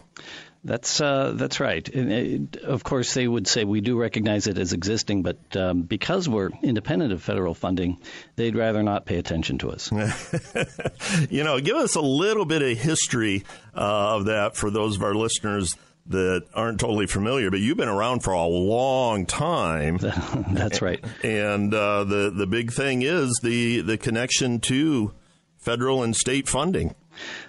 That's 0.66 1.00
uh, 1.00 1.34
that's 1.36 1.60
right. 1.60 1.88
And 1.88 2.12
it, 2.12 2.64
of 2.64 2.84
course, 2.84 3.14
they 3.14 3.28
would 3.28 3.48
say 3.48 3.66
we 3.66 3.82
do 3.82 4.00
recognize 4.00 4.48
it 4.48 4.58
as 4.58 4.74
existing, 4.74 5.22
but 5.22 5.38
um, 5.56 5.84
because 5.84 6.28
we're 6.28 6.50
independent 6.64 7.14
of 7.14 7.22
federal 7.22 7.54
funding, 7.54 8.00
they'd 8.36 8.56
rather 8.56 8.82
not 8.82 9.06
pay 9.06 9.18
attention 9.18 9.60
to 9.60 9.70
us. 9.70 9.92
you 11.30 11.44
know, 11.44 11.60
give 11.60 11.78
us 11.78 11.94
a 11.96 12.02
little 12.02 12.46
bit 12.46 12.64
of 12.64 12.80
history 12.80 13.44
uh, 13.76 14.16
of 14.16 14.26
that 14.26 14.56
for 14.56 14.72
those 14.72 14.96
of 14.96 15.04
our 15.04 15.14
listeners 15.14 15.76
that 16.08 16.46
aren't 16.56 16.80
totally 16.80 17.06
familiar. 17.06 17.52
But 17.52 17.60
you've 17.60 17.78
been 17.78 17.88
around 17.88 18.22
for 18.22 18.34
a 18.34 18.48
long 18.48 19.28
time. 19.28 19.98
that's 20.52 20.82
right. 20.82 21.04
And 21.24 21.76
uh, 21.76 22.06
the 22.06 22.32
the 22.36 22.48
big 22.48 22.74
thing 22.74 23.04
is 23.04 23.40
the 23.44 23.82
the 23.82 24.00
connection 24.00 24.60
to 24.62 25.14
federal 25.60 26.02
and 26.02 26.16
state 26.16 26.48
funding. 26.48 26.96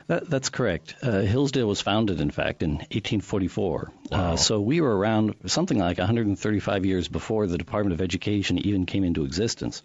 That, 0.06 0.28
that's 0.28 0.48
correct. 0.48 0.94
Uh, 1.02 1.20
Hillsdale 1.20 1.66
was 1.66 1.80
founded, 1.80 2.20
in 2.20 2.30
fact, 2.30 2.62
in 2.62 2.76
1844. 2.76 3.92
Wow. 4.10 4.18
Uh, 4.18 4.36
so 4.36 4.60
we 4.60 4.80
were 4.80 4.96
around 4.96 5.34
something 5.46 5.78
like 5.78 5.98
135 5.98 6.86
years 6.86 7.08
before 7.08 7.46
the 7.46 7.58
Department 7.58 7.94
of 7.94 8.00
Education 8.00 8.58
even 8.58 8.86
came 8.86 9.04
into 9.04 9.24
existence. 9.24 9.82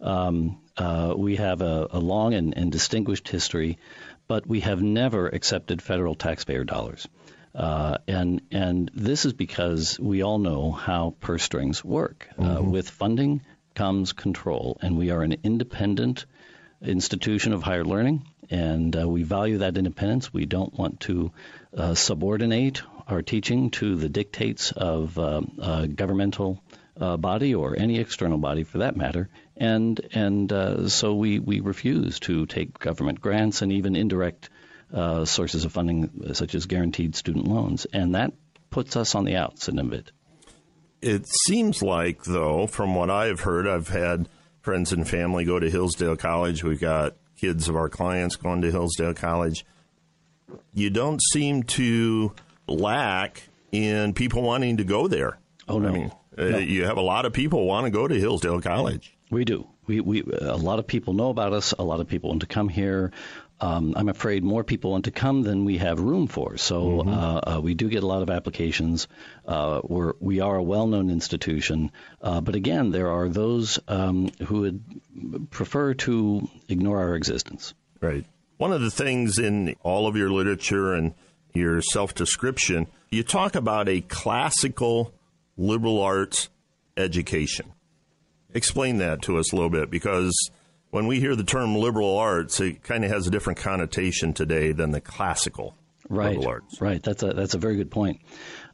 Um, 0.00 0.58
uh, 0.76 1.14
we 1.16 1.36
have 1.36 1.62
a, 1.62 1.88
a 1.90 2.00
long 2.00 2.34
and, 2.34 2.56
and, 2.56 2.72
distinguished 2.72 3.28
history, 3.28 3.78
but 4.26 4.46
we 4.46 4.60
have 4.60 4.82
never 4.82 5.28
accepted 5.28 5.80
federal 5.80 6.14
taxpayer 6.14 6.64
dollars. 6.64 7.06
Uh, 7.54 7.98
and 8.08 8.40
and 8.50 8.90
this 8.94 9.26
is 9.26 9.34
because 9.34 10.00
we 10.00 10.22
all 10.22 10.38
know 10.38 10.72
how 10.72 11.14
purse 11.20 11.42
strings 11.42 11.84
work. 11.84 12.26
Uh, 12.38 12.42
mm-hmm. 12.42 12.70
with 12.70 12.88
funding 12.88 13.42
comes 13.74 14.12
control, 14.12 14.78
and 14.80 14.96
we 14.96 15.10
are 15.10 15.22
an 15.22 15.36
independent 15.44 16.24
institution 16.80 17.52
of 17.52 17.62
higher 17.62 17.84
learning 17.84 18.26
and 18.52 18.94
uh, 18.94 19.08
we 19.08 19.22
value 19.22 19.58
that 19.58 19.78
independence. 19.78 20.32
We 20.32 20.44
don't 20.44 20.78
want 20.78 21.00
to 21.00 21.32
uh, 21.74 21.94
subordinate 21.94 22.82
our 23.08 23.22
teaching 23.22 23.70
to 23.70 23.96
the 23.96 24.10
dictates 24.10 24.72
of 24.72 25.18
uh, 25.18 25.40
a 25.58 25.88
governmental 25.88 26.62
uh, 27.00 27.16
body 27.16 27.54
or 27.54 27.74
any 27.76 27.98
external 27.98 28.36
body 28.36 28.64
for 28.64 28.78
that 28.78 28.94
matter. 28.94 29.30
And 29.56 29.98
and 30.12 30.52
uh, 30.52 30.88
so 30.88 31.14
we, 31.14 31.38
we 31.38 31.60
refuse 31.60 32.20
to 32.20 32.44
take 32.44 32.78
government 32.78 33.22
grants 33.22 33.62
and 33.62 33.72
even 33.72 33.96
indirect 33.96 34.50
uh, 34.92 35.24
sources 35.24 35.64
of 35.64 35.72
funding 35.72 36.34
such 36.34 36.54
as 36.54 36.66
guaranteed 36.66 37.16
student 37.16 37.48
loans. 37.48 37.86
And 37.90 38.14
that 38.14 38.34
puts 38.68 38.96
us 38.96 39.14
on 39.14 39.24
the 39.24 39.36
outs 39.36 39.68
In 39.68 39.78
a 39.78 39.84
bit. 39.84 40.12
It 41.00 41.26
seems 41.46 41.82
like, 41.82 42.22
though, 42.24 42.66
from 42.66 42.94
what 42.94 43.10
I've 43.10 43.40
heard, 43.40 43.66
I've 43.66 43.88
had 43.88 44.28
friends 44.60 44.92
and 44.92 45.08
family 45.08 45.44
go 45.44 45.58
to 45.58 45.70
Hillsdale 45.70 46.16
College. 46.16 46.62
We've 46.62 46.80
got 46.80 47.16
kids 47.42 47.68
of 47.68 47.74
our 47.74 47.88
clients 47.88 48.36
going 48.36 48.62
to 48.62 48.70
Hillsdale 48.70 49.14
College, 49.14 49.66
you 50.72 50.90
don't 50.90 51.20
seem 51.20 51.64
to 51.64 52.32
lack 52.68 53.48
in 53.72 54.14
people 54.14 54.42
wanting 54.42 54.76
to 54.76 54.84
go 54.84 55.08
there. 55.08 55.38
Oh 55.68 55.80
no, 55.80 55.88
I 55.88 55.90
mean, 55.90 56.12
no. 56.36 56.54
Uh, 56.54 56.58
you 56.58 56.84
have 56.84 56.96
a 56.96 57.02
lot 57.02 57.26
of 57.26 57.32
people 57.32 57.66
want 57.66 57.84
to 57.86 57.90
go 57.90 58.06
to 58.06 58.14
Hillsdale 58.14 58.60
College. 58.60 59.16
We 59.30 59.44
do. 59.44 59.66
We, 59.86 60.00
we 60.00 60.22
a 60.40 60.56
lot 60.56 60.78
of 60.78 60.86
people 60.86 61.14
know 61.14 61.30
about 61.30 61.52
us. 61.52 61.72
A 61.72 61.82
lot 61.82 61.98
of 61.98 62.06
people 62.06 62.30
want 62.30 62.42
to 62.42 62.46
come 62.46 62.68
here. 62.68 63.10
Um, 63.62 63.94
I'm 63.96 64.08
afraid 64.08 64.42
more 64.42 64.64
people 64.64 64.90
want 64.90 65.04
to 65.04 65.12
come 65.12 65.42
than 65.42 65.64
we 65.64 65.78
have 65.78 66.00
room 66.00 66.26
for. 66.26 66.56
So 66.56 66.82
mm-hmm. 66.82 67.08
uh, 67.08 67.40
uh, 67.56 67.60
we 67.60 67.74
do 67.74 67.88
get 67.88 68.02
a 68.02 68.06
lot 68.06 68.22
of 68.22 68.28
applications. 68.28 69.06
Uh, 69.46 69.80
we're, 69.84 70.14
we 70.18 70.40
are 70.40 70.56
a 70.56 70.62
well-known 70.62 71.10
institution, 71.10 71.92
uh, 72.20 72.40
but 72.40 72.56
again, 72.56 72.90
there 72.90 73.08
are 73.08 73.28
those 73.28 73.78
um, 73.86 74.32
who 74.46 74.62
would 74.62 75.50
prefer 75.50 75.94
to 75.94 76.48
ignore 76.68 76.98
our 76.98 77.14
existence. 77.14 77.72
Right. 78.00 78.26
One 78.56 78.72
of 78.72 78.80
the 78.80 78.90
things 78.90 79.38
in 79.38 79.76
all 79.84 80.08
of 80.08 80.16
your 80.16 80.30
literature 80.30 80.92
and 80.94 81.14
your 81.54 81.82
self-description, 81.82 82.88
you 83.10 83.22
talk 83.22 83.54
about 83.54 83.88
a 83.88 84.00
classical 84.00 85.14
liberal 85.56 86.00
arts 86.00 86.48
education. 86.96 87.72
Explain 88.54 88.98
that 88.98 89.22
to 89.22 89.38
us 89.38 89.52
a 89.52 89.56
little 89.56 89.70
bit 89.70 89.88
because 89.88 90.32
when 90.92 91.06
we 91.06 91.18
hear 91.18 91.34
the 91.34 91.42
term 91.42 91.74
liberal 91.74 92.18
arts, 92.18 92.60
it 92.60 92.82
kind 92.82 93.02
of 93.02 93.10
has 93.10 93.26
a 93.26 93.30
different 93.30 93.58
connotation 93.58 94.34
today 94.34 94.72
than 94.72 94.90
the 94.90 95.00
classical 95.00 95.74
right, 96.10 96.36
liberal 96.36 96.48
arts. 96.48 96.80
Right. 96.82 97.02
That's 97.02 97.22
a 97.22 97.32
that's 97.32 97.54
a 97.54 97.58
very 97.58 97.76
good 97.76 97.90
point. 97.90 98.20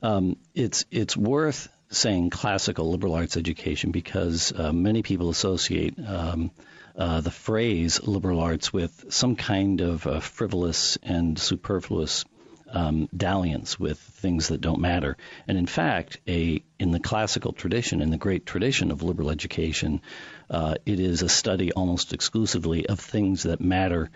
Um, 0.02 0.36
it's 0.52 0.84
it's 0.90 1.16
worth 1.16 1.68
saying 1.90 2.30
classical 2.30 2.90
liberal 2.90 3.14
arts 3.14 3.36
education 3.36 3.92
because 3.92 4.52
uh, 4.52 4.72
many 4.72 5.02
people 5.02 5.30
associate. 5.30 5.94
Um, 6.06 6.50
uh, 6.96 7.20
the 7.20 7.30
phrase 7.30 8.02
liberal 8.02 8.40
arts 8.40 8.72
with 8.72 9.04
some 9.10 9.36
kind 9.36 9.80
of 9.80 10.04
uh, 10.04 10.18
frivolous 10.18 10.98
and 11.04 11.38
superfluous 11.38 12.24
um, 12.72 13.08
dalliance 13.16 13.78
with 13.78 13.98
things 13.98 14.48
that 14.48 14.60
don't 14.60 14.80
matter. 14.80 15.16
And 15.46 15.58
in 15.58 15.66
fact, 15.66 16.18
a 16.28 16.62
in 16.78 16.90
the 16.90 17.00
classical 17.00 17.52
tradition, 17.52 18.00
in 18.00 18.10
the 18.10 18.16
great 18.16 18.46
tradition 18.46 18.90
of 18.90 19.02
liberal 19.02 19.30
education, 19.30 20.00
uh, 20.50 20.74
it 20.86 21.00
is 21.00 21.22
a 21.22 21.28
study 21.28 21.72
almost 21.72 22.12
exclusively 22.12 22.86
of 22.86 23.00
things 23.00 23.44
that 23.44 23.60
matter 23.60 24.10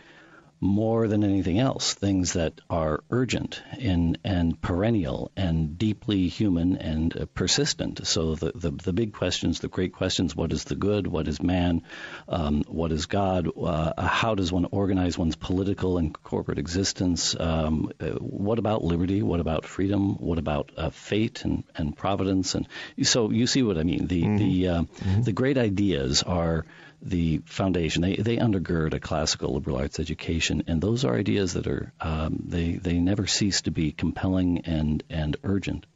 more 0.62 1.08
than 1.08 1.24
anything 1.24 1.58
else, 1.58 1.92
things 1.92 2.34
that 2.34 2.60
are 2.70 3.02
urgent 3.10 3.60
and, 3.80 4.16
and 4.22 4.58
perennial 4.62 5.32
and 5.36 5.76
deeply 5.76 6.28
human 6.28 6.76
and 6.76 7.16
uh, 7.16 7.26
persistent. 7.34 8.06
So 8.06 8.36
the, 8.36 8.52
the, 8.54 8.70
the, 8.70 8.92
big 8.92 9.12
questions, 9.12 9.58
the 9.58 9.66
great 9.66 9.92
questions, 9.92 10.36
what 10.36 10.52
is 10.52 10.62
the 10.62 10.76
good? 10.76 11.08
What 11.08 11.26
is 11.26 11.42
man? 11.42 11.82
Um, 12.28 12.62
what 12.68 12.92
is 12.92 13.06
God? 13.06 13.48
Uh, 13.60 14.06
how 14.06 14.36
does 14.36 14.52
one 14.52 14.66
organize 14.70 15.18
one's 15.18 15.34
political 15.34 15.98
and 15.98 16.14
corporate 16.22 16.60
existence? 16.60 17.34
Um, 17.38 17.90
uh, 18.00 18.10
what 18.20 18.60
about 18.60 18.84
liberty? 18.84 19.20
What 19.20 19.40
about 19.40 19.64
freedom? 19.64 20.14
What 20.14 20.38
about 20.38 20.70
uh, 20.76 20.90
fate 20.90 21.44
and, 21.44 21.64
and 21.74 21.96
providence? 21.96 22.54
And 22.54 22.68
so 23.02 23.30
you 23.30 23.48
see 23.48 23.64
what 23.64 23.78
I 23.78 23.82
mean. 23.82 24.06
The, 24.06 24.22
mm-hmm. 24.22 24.36
the, 24.36 24.68
uh, 24.68 24.82
mm-hmm. 24.82 25.22
the 25.22 25.32
great 25.32 25.58
ideas 25.58 26.22
are 26.22 26.64
the 27.02 27.38
foundation. 27.46 28.02
They 28.02 28.16
they 28.16 28.36
undergird 28.36 28.94
a 28.94 29.00
classical 29.00 29.54
liberal 29.54 29.78
arts 29.78 29.98
education, 29.98 30.64
and 30.66 30.80
those 30.80 31.04
are 31.04 31.16
ideas 31.16 31.54
that 31.54 31.66
are 31.66 31.92
um, 32.00 32.44
they 32.46 32.72
they 32.72 32.98
never 32.98 33.26
cease 33.26 33.62
to 33.62 33.70
be 33.70 33.92
compelling 33.92 34.62
and 34.64 35.02
and 35.10 35.36
urgent. 35.42 35.86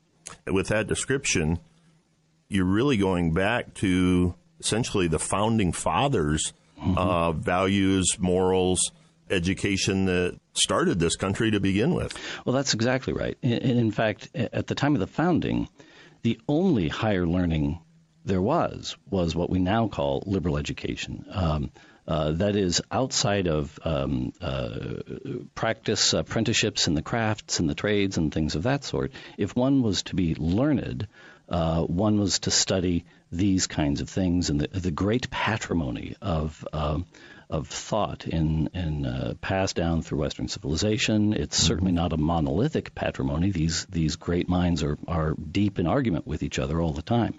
With 0.47 0.69
that 0.69 0.88
description, 0.88 1.61
you're 2.49 2.64
really 2.64 2.97
going 2.97 3.33
back 3.33 3.75
to 3.75 4.35
essentially 4.59 5.07
the 5.07 5.19
founding 5.19 5.73
fathers' 5.73 6.53
mm-hmm. 6.79 6.99
uh, 6.99 7.33
values, 7.33 8.16
morals, 8.19 8.90
education 9.31 10.07
that 10.07 10.38
started 10.55 10.99
this 10.99 11.16
country 11.16 11.51
to 11.51 11.61
begin 11.61 11.95
with. 11.95 12.16
Well, 12.45 12.55
that's 12.55 12.75
exactly 12.75 13.12
right. 13.12 13.37
And 13.42 13.62
in 13.62 13.90
fact, 13.90 14.31
at 14.35 14.66
the 14.66 14.75
time 14.75 14.95
of 14.95 15.01
the 15.01 15.07
founding, 15.07 15.69
the 16.23 16.40
only 16.49 16.88
higher 16.88 17.27
learning 17.27 17.81
there 18.26 18.42
was 18.42 18.96
was 19.08 19.34
what 19.34 19.48
we 19.48 19.58
now 19.58 19.88
call 19.88 20.22
liberal 20.26 20.58
education. 20.58 21.24
Um, 21.30 21.70
uh, 22.08 22.32
that 22.32 22.54
is 22.54 22.80
outside 22.90 23.48
of 23.48 23.78
um, 23.84 24.32
uh, 24.40 25.00
practice 25.56 26.12
apprenticeships 26.12 26.86
in 26.86 26.94
the 26.94 27.02
crafts 27.02 27.58
and 27.58 27.68
the 27.68 27.74
trades 27.74 28.16
and 28.16 28.32
things 28.32 28.54
of 28.54 28.62
that 28.64 28.84
sort. 28.84 29.10
If 29.38 29.56
one 29.56 29.82
was 29.82 30.04
to 30.04 30.14
be 30.14 30.36
learned, 30.36 31.08
uh, 31.48 31.82
one 31.82 32.20
was 32.20 32.40
to 32.40 32.52
study 32.52 33.06
these 33.32 33.66
kinds 33.66 34.00
of 34.00 34.08
things 34.08 34.50
and 34.50 34.60
the, 34.60 34.68
the 34.68 34.92
great 34.92 35.30
patrimony 35.30 36.14
of 36.22 36.66
um, 36.72 37.06
of 37.48 37.68
thought 37.68 38.26
in, 38.26 38.68
in 38.74 39.06
uh, 39.06 39.34
passed 39.40 39.76
down 39.76 40.02
through 40.02 40.18
Western 40.18 40.48
civilization. 40.48 41.32
It's 41.32 41.56
mm-hmm. 41.56 41.66
certainly 41.66 41.92
not 41.92 42.12
a 42.12 42.16
monolithic 42.16 42.94
patrimony. 42.94 43.50
These 43.50 43.86
these 43.86 44.16
great 44.16 44.48
minds 44.48 44.82
are 44.82 44.98
are 45.06 45.34
deep 45.34 45.78
in 45.78 45.86
argument 45.86 46.26
with 46.26 46.42
each 46.42 46.58
other 46.58 46.80
all 46.80 46.92
the 46.92 47.02
time. 47.02 47.38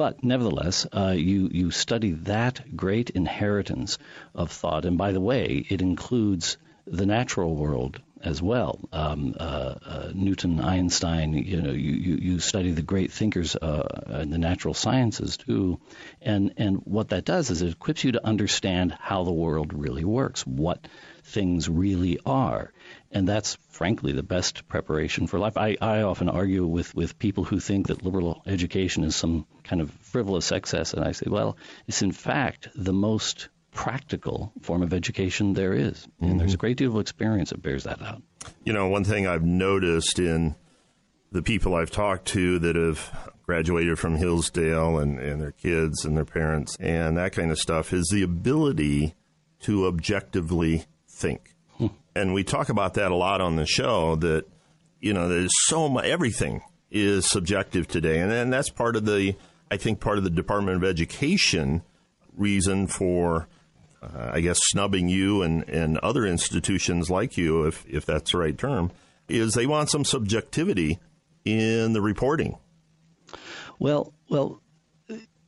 But 0.00 0.24
nevertheless, 0.24 0.86
uh, 0.96 1.14
you 1.14 1.50
you 1.52 1.70
study 1.70 2.12
that 2.24 2.74
great 2.74 3.10
inheritance 3.10 3.98
of 4.34 4.50
thought, 4.50 4.86
and 4.86 4.96
by 4.96 5.12
the 5.12 5.20
way, 5.20 5.66
it 5.68 5.82
includes 5.82 6.56
the 6.86 7.04
natural 7.04 7.54
world 7.54 8.00
as 8.22 8.40
well. 8.40 8.80
Um, 8.94 9.34
uh, 9.38 9.74
uh, 9.84 10.12
Newton, 10.14 10.58
Einstein, 10.58 11.34
you 11.34 11.60
know, 11.60 11.72
you, 11.72 11.92
you, 11.92 12.14
you 12.16 12.38
study 12.38 12.70
the 12.70 12.80
great 12.80 13.12
thinkers 13.12 13.56
uh, 13.56 14.22
in 14.22 14.30
the 14.30 14.38
natural 14.38 14.72
sciences 14.72 15.36
too, 15.36 15.78
and 16.22 16.54
and 16.56 16.78
what 16.86 17.10
that 17.10 17.26
does 17.26 17.50
is 17.50 17.60
it 17.60 17.72
equips 17.72 18.02
you 18.02 18.12
to 18.12 18.26
understand 18.26 18.96
how 18.98 19.24
the 19.24 19.32
world 19.32 19.74
really 19.74 20.04
works, 20.04 20.46
what 20.46 20.88
things 21.24 21.68
really 21.68 22.18
are, 22.24 22.72
And 23.12 23.28
that's 23.28 23.56
frankly 23.70 24.12
the 24.12 24.22
best 24.22 24.68
preparation 24.68 25.26
for 25.26 25.38
life. 25.38 25.56
I, 25.56 25.76
I 25.80 26.02
often 26.02 26.28
argue 26.28 26.66
with, 26.66 26.94
with 26.94 27.18
people 27.18 27.44
who 27.44 27.58
think 27.58 27.88
that 27.88 28.04
liberal 28.04 28.42
education 28.46 29.02
is 29.02 29.16
some 29.16 29.46
kind 29.64 29.82
of 29.82 29.90
frivolous 29.90 30.52
excess, 30.52 30.94
and 30.94 31.04
I 31.04 31.12
say, 31.12 31.26
well, 31.28 31.56
it's 31.88 32.02
in 32.02 32.12
fact 32.12 32.68
the 32.74 32.92
most 32.92 33.48
practical 33.72 34.52
form 34.60 34.82
of 34.82 34.92
education 34.92 35.54
there 35.54 35.72
is. 35.72 36.06
And 36.20 36.40
there's 36.40 36.52
a 36.52 36.56
mm-hmm. 36.56 36.60
great 36.60 36.76
deal 36.76 36.94
of 36.94 37.00
experience 37.00 37.50
that 37.50 37.62
bears 37.62 37.84
that 37.84 38.02
out. 38.02 38.22
You 38.64 38.72
know, 38.72 38.88
one 38.88 39.04
thing 39.04 39.26
I've 39.26 39.44
noticed 39.44 40.18
in 40.18 40.56
the 41.32 41.42
people 41.42 41.74
I've 41.74 41.90
talked 41.90 42.26
to 42.28 42.58
that 42.60 42.76
have 42.76 43.32
graduated 43.42 43.98
from 43.98 44.16
Hillsdale 44.16 44.98
and, 44.98 45.18
and 45.18 45.40
their 45.40 45.52
kids 45.52 46.04
and 46.04 46.16
their 46.16 46.24
parents 46.24 46.76
and 46.80 47.16
that 47.16 47.32
kind 47.32 47.50
of 47.50 47.58
stuff 47.58 47.92
is 47.92 48.08
the 48.12 48.22
ability 48.22 49.14
to 49.60 49.86
objectively 49.86 50.84
think. 51.08 51.49
And 52.14 52.34
we 52.34 52.44
talk 52.44 52.68
about 52.68 52.94
that 52.94 53.12
a 53.12 53.16
lot 53.16 53.40
on 53.40 53.56
the 53.56 53.66
show 53.66 54.16
that, 54.16 54.44
you 55.00 55.12
know, 55.12 55.28
there's 55.28 55.52
so 55.66 55.88
much, 55.88 56.04
everything 56.04 56.62
is 56.90 57.28
subjective 57.28 57.86
today. 57.86 58.18
And, 58.18 58.32
and 58.32 58.52
that's 58.52 58.70
part 58.70 58.96
of 58.96 59.04
the, 59.04 59.36
I 59.70 59.76
think, 59.76 60.00
part 60.00 60.18
of 60.18 60.24
the 60.24 60.30
Department 60.30 60.76
of 60.76 60.84
Education 60.84 61.82
reason 62.36 62.86
for, 62.88 63.48
uh, 64.02 64.30
I 64.32 64.40
guess, 64.40 64.58
snubbing 64.62 65.08
you 65.08 65.42
and, 65.42 65.68
and 65.68 65.98
other 65.98 66.26
institutions 66.26 67.10
like 67.10 67.36
you, 67.36 67.66
if, 67.66 67.84
if 67.88 68.04
that's 68.06 68.32
the 68.32 68.38
right 68.38 68.58
term, 68.58 68.90
is 69.28 69.54
they 69.54 69.66
want 69.66 69.90
some 69.90 70.04
subjectivity 70.04 70.98
in 71.44 71.92
the 71.92 72.00
reporting. 72.00 72.58
Well, 73.78 74.12
well, 74.28 74.60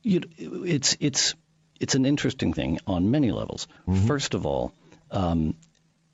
you, 0.01 0.21
it's 0.37 0.97
it's 0.99 1.35
it's 1.79 1.95
an 1.95 2.05
interesting 2.05 2.53
thing 2.53 2.79
on 2.87 3.11
many 3.11 3.31
levels. 3.31 3.67
First 4.07 4.33
of 4.33 4.45
all, 4.45 4.73
um, 5.11 5.55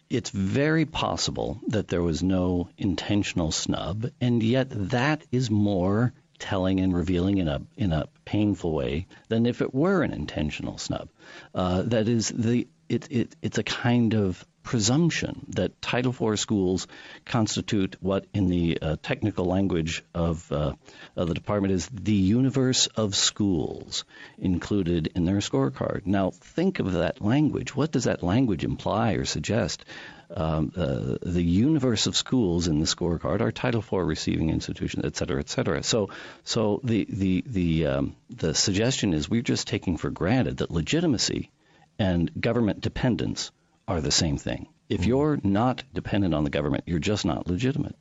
it's 0.10 0.30
very 0.32 0.86
possible 0.86 1.62
that 1.68 1.88
there 1.88 2.02
was 2.02 2.24
no 2.24 2.70
intentional 2.78 3.52
snub, 3.52 4.10
and 4.20 4.42
yet 4.42 4.68
that 4.90 5.24
is 5.32 5.52
more 5.52 6.14
telling 6.40 6.80
and 6.80 6.96
revealing 6.96 7.38
in 7.38 7.48
a 7.48 7.62
in 7.78 7.92
a 7.92 8.08
painful 8.26 8.72
way 8.72 9.06
than 9.28 9.46
if 9.46 9.62
it 9.62 9.74
were 9.74 10.02
an 10.04 10.14
intentional 10.14 10.78
snub. 10.78 11.10
Uh, 11.54 11.84
that 11.84 12.08
is 12.08 12.30
the 12.30 12.68
it, 12.88 13.08
it 13.12 13.36
it's 13.42 13.58
a 13.58 13.64
kind 13.64 14.16
of 14.16 14.46
presumption 14.64 15.46
that 15.50 15.82
Title 15.82 16.14
IV 16.14 16.40
schools 16.40 16.88
constitute 17.26 17.96
what, 18.02 18.26
in 18.34 18.50
the 18.50 18.78
uh, 18.82 18.96
technical 19.02 19.46
language 19.46 20.04
of, 20.14 20.52
uh, 20.52 20.74
of 21.16 21.28
the 21.28 21.34
department, 21.34 21.74
is 21.74 21.88
the 21.88 22.14
universe 22.14 22.88
of 22.88 23.16
schools 23.16 24.06
included 24.38 25.12
in 25.16 25.26
their 25.26 25.38
scorecard. 25.38 26.06
Now, 26.06 26.32
think 26.32 26.80
of 26.80 26.94
that 26.94 27.22
language. 27.22 27.76
What 27.76 27.92
does 27.92 28.04
that 28.04 28.24
language 28.24 28.64
imply 28.64 29.14
or 29.14 29.26
suggest? 29.26 29.86
Um, 30.32 30.72
uh, 30.76 31.18
the 31.24 31.42
universe 31.42 32.06
of 32.06 32.16
schools 32.16 32.68
in 32.68 32.80
the 32.80 32.86
scorecard 32.86 33.42
are 33.42 33.52
Title 33.52 33.82
IV 33.82 34.08
receiving 34.08 34.52
institutions, 34.52 35.04
et 35.04 35.16
cetera, 35.16 35.40
et 35.40 35.50
cetera. 35.50 35.82
So, 35.82 36.10
so 36.44 36.82
the 36.84 37.08
the 37.10 37.44
the 37.48 37.88
um, 37.88 38.16
the 38.30 38.54
suggestion 38.54 39.16
is 39.16 39.28
we're 39.28 39.42
just 39.42 39.68
taking 39.68 39.98
for 39.98 40.12
granted 40.12 40.58
that 40.58 40.70
legitimacy 40.70 41.50
and 41.98 42.32
government 42.40 42.82
dependence 42.82 43.52
are 43.90 44.02
the 44.02 44.12
same 44.12 44.38
thing. 44.38 44.68
If 44.88 45.06
you're 45.06 45.40
not 45.44 45.84
dependent 45.94 46.34
on 46.34 46.44
the 46.44 46.50
government, 46.50 46.84
you're 46.88 47.00
just 47.00 47.26
not 47.26 47.48
legitimate. 47.48 47.96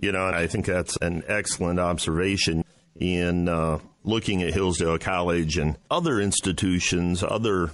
You 0.00 0.12
know, 0.12 0.26
and 0.28 0.36
I 0.36 0.46
think 0.46 0.64
that's 0.66 0.96
an 0.98 1.22
excellent 1.26 1.78
observation 1.80 2.64
in 2.98 3.48
uh, 3.48 3.78
looking 4.04 4.42
at 4.42 4.54
Hillsdale 4.54 4.98
College 4.98 5.58
and 5.58 5.76
other 5.90 6.18
institutions, 6.20 7.22
other 7.22 7.70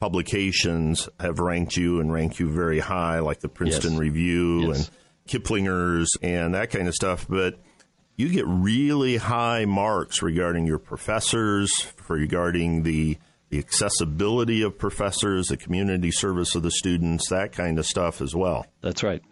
publications 0.00 1.08
have 1.18 1.38
ranked 1.38 1.76
you 1.76 2.00
and 2.00 2.12
ranked 2.12 2.40
you 2.40 2.48
very 2.50 2.80
high, 2.80 3.20
like 3.20 3.40
the 3.40 3.48
Princeton 3.48 3.92
Yes. 3.92 4.00
Review 4.00 4.68
Yes. 4.68 4.88
and 4.88 4.90
Kiplinger's 5.44 6.10
and 6.22 6.54
that 6.54 6.70
kind 6.70 6.88
of 6.88 6.94
stuff. 6.94 7.26
But 7.28 7.58
you 8.16 8.28
get 8.28 8.44
really 8.46 9.16
high 9.16 9.64
marks 9.66 10.20
regarding 10.22 10.66
your 10.66 10.78
professors, 10.78 11.70
regarding 12.08 12.82
the 12.82 13.18
the 13.50 13.58
accessibility 13.58 14.62
of 14.62 14.78
professors, 14.78 15.48
the 15.48 15.56
community 15.56 16.12
service 16.12 16.54
of 16.54 16.62
the 16.62 16.70
students, 16.70 17.28
that 17.30 17.52
kind 17.52 17.78
of 17.78 17.86
stuff 17.86 18.22
as 18.22 18.34
well. 18.34 18.64
That's 18.80 19.02
right. 19.02 19.22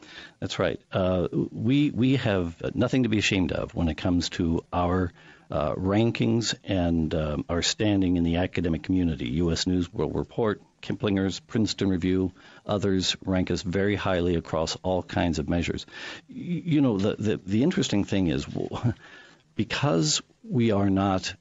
That's 0.40 0.58
right. 0.58 0.80
Uh, 0.92 1.28
we 1.32 1.90
we 1.90 2.16
have 2.16 2.56
nothing 2.74 3.04
to 3.04 3.08
be 3.08 3.18
ashamed 3.18 3.52
of 3.52 3.74
when 3.74 3.88
it 3.88 3.96
comes 3.96 4.28
to 4.30 4.64
our 4.72 5.12
uh, 5.50 5.74
rankings 5.74 6.54
and 6.64 7.14
um, 7.14 7.44
our 7.48 7.62
standing 7.62 8.16
in 8.16 8.24
the 8.24 8.36
academic 8.36 8.82
community. 8.82 9.28
U.S. 9.28 9.66
News 9.66 9.90
World 9.92 10.14
Report, 10.14 10.60
Kiplinger's, 10.82 11.40
Princeton 11.40 11.88
Review, 11.88 12.32
others 12.66 13.16
rank 13.24 13.50
us 13.50 13.62
very 13.62 13.94
highly 13.94 14.34
across 14.34 14.76
all 14.82 15.02
kinds 15.02 15.38
of 15.38 15.48
measures. 15.48 15.86
You 16.28 16.80
know, 16.80 16.98
the 16.98 17.16
the, 17.16 17.40
the 17.44 17.62
interesting 17.62 18.04
thing 18.04 18.26
is 18.26 18.46
because 19.54 20.20
we 20.42 20.72
are 20.72 20.90
not 20.90 21.34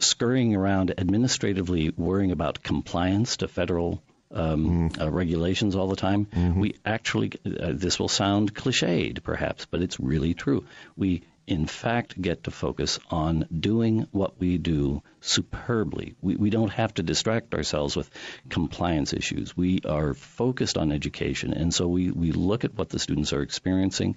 scurrying 0.00 0.56
around 0.56 0.94
administratively 0.98 1.92
worrying 1.96 2.32
about 2.32 2.62
compliance 2.62 3.38
to 3.38 3.48
federal 3.48 4.02
um, 4.32 4.90
uh, 5.00 5.10
regulations 5.10 5.74
all 5.74 5.88
the 5.88 5.96
time. 5.96 6.26
We 6.60 6.76
actually, 6.84 7.32
uh, 7.44 7.72
this 7.74 7.98
will 7.98 8.08
sound 8.08 8.54
cliched 8.54 9.22
perhaps, 9.22 9.66
but 9.66 9.82
it's 9.82 9.98
really 9.98 10.34
true. 10.34 10.64
We, 10.96 11.22
in 11.46 11.66
fact, 11.66 12.20
get 12.20 12.44
to 12.44 12.50
focus 12.50 12.98
on 13.10 13.46
doing 13.58 14.06
what 14.12 14.38
we 14.38 14.58
do 14.58 15.02
superbly. 15.20 16.14
We, 16.20 16.36
we 16.36 16.50
don't 16.50 16.72
have 16.72 16.94
to 16.94 17.02
distract 17.02 17.54
ourselves 17.54 17.96
with 17.96 18.10
compliance 18.48 19.12
issues. 19.12 19.56
We 19.56 19.80
are 19.84 20.14
focused 20.14 20.78
on 20.78 20.92
education, 20.92 21.52
and 21.52 21.74
so 21.74 21.88
we, 21.88 22.10
we 22.10 22.32
look 22.32 22.64
at 22.64 22.74
what 22.74 22.88
the 22.88 22.98
students 22.98 23.32
are 23.32 23.42
experiencing 23.42 24.16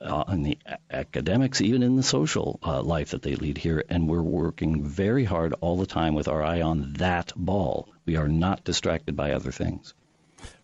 uh, 0.00 0.24
in 0.28 0.42
the 0.42 0.58
academics, 0.90 1.60
even 1.60 1.82
in 1.82 1.96
the 1.96 2.02
social 2.02 2.58
uh, 2.62 2.82
life 2.82 3.10
that 3.10 3.22
they 3.22 3.34
lead 3.34 3.58
here, 3.58 3.84
and 3.88 4.08
we're 4.08 4.22
working 4.22 4.84
very 4.84 5.24
hard 5.24 5.54
all 5.60 5.76
the 5.76 5.86
time 5.86 6.14
with 6.14 6.28
our 6.28 6.42
eye 6.42 6.62
on 6.62 6.94
that 6.94 7.32
ball. 7.36 7.88
We 8.06 8.16
are 8.16 8.28
not 8.28 8.64
distracted 8.64 9.16
by 9.16 9.32
other 9.32 9.52
things. 9.52 9.92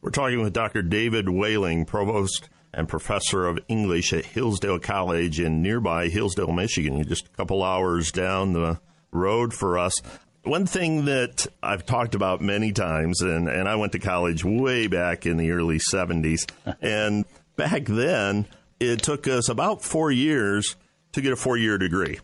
We're 0.01 0.11
talking 0.11 0.41
with 0.41 0.55
Dr. 0.55 0.83
David 0.83 1.29
Whalen, 1.29 1.85
Provost 1.85 2.49
and 2.77 2.89
Professor 2.89 3.47
of 3.47 3.59
English 3.67 4.13
at 4.13 4.27
Hillsdale 4.27 4.79
College 4.79 5.41
in 5.41 5.63
nearby 5.63 6.09
Hillsdale, 6.09 6.53
Michigan. 6.53 6.97
You're 6.97 7.07
just 7.07 7.27
a 7.27 7.37
couple 7.37 7.65
hours 7.65 8.13
down 8.13 8.53
the 8.53 8.79
road 9.11 9.55
for 9.55 9.79
us. 9.79 9.95
One 10.45 10.67
thing 10.67 11.07
that 11.07 11.47
I've 11.63 11.87
talked 11.87 12.15
about 12.15 12.41
many 12.41 12.73
times, 12.73 13.23
and, 13.23 13.49
and 13.49 13.69
I 13.69 13.75
went 13.77 13.93
to 13.93 13.99
college 13.99 14.45
way 14.45 14.87
back 14.87 15.27
in 15.27 15.39
the 15.39 15.51
early 15.51 15.81
70s, 15.93 16.49
and 16.83 17.25
back 17.57 17.87
then 17.87 18.47
it 18.79 19.03
took 19.03 19.27
us 19.27 19.49
about 19.49 19.83
four 19.83 20.13
years 20.13 20.77
to 21.13 21.23
get 21.23 21.33
a 21.33 21.37
four 21.37 21.57
year 21.57 21.79
degree. 21.79 22.21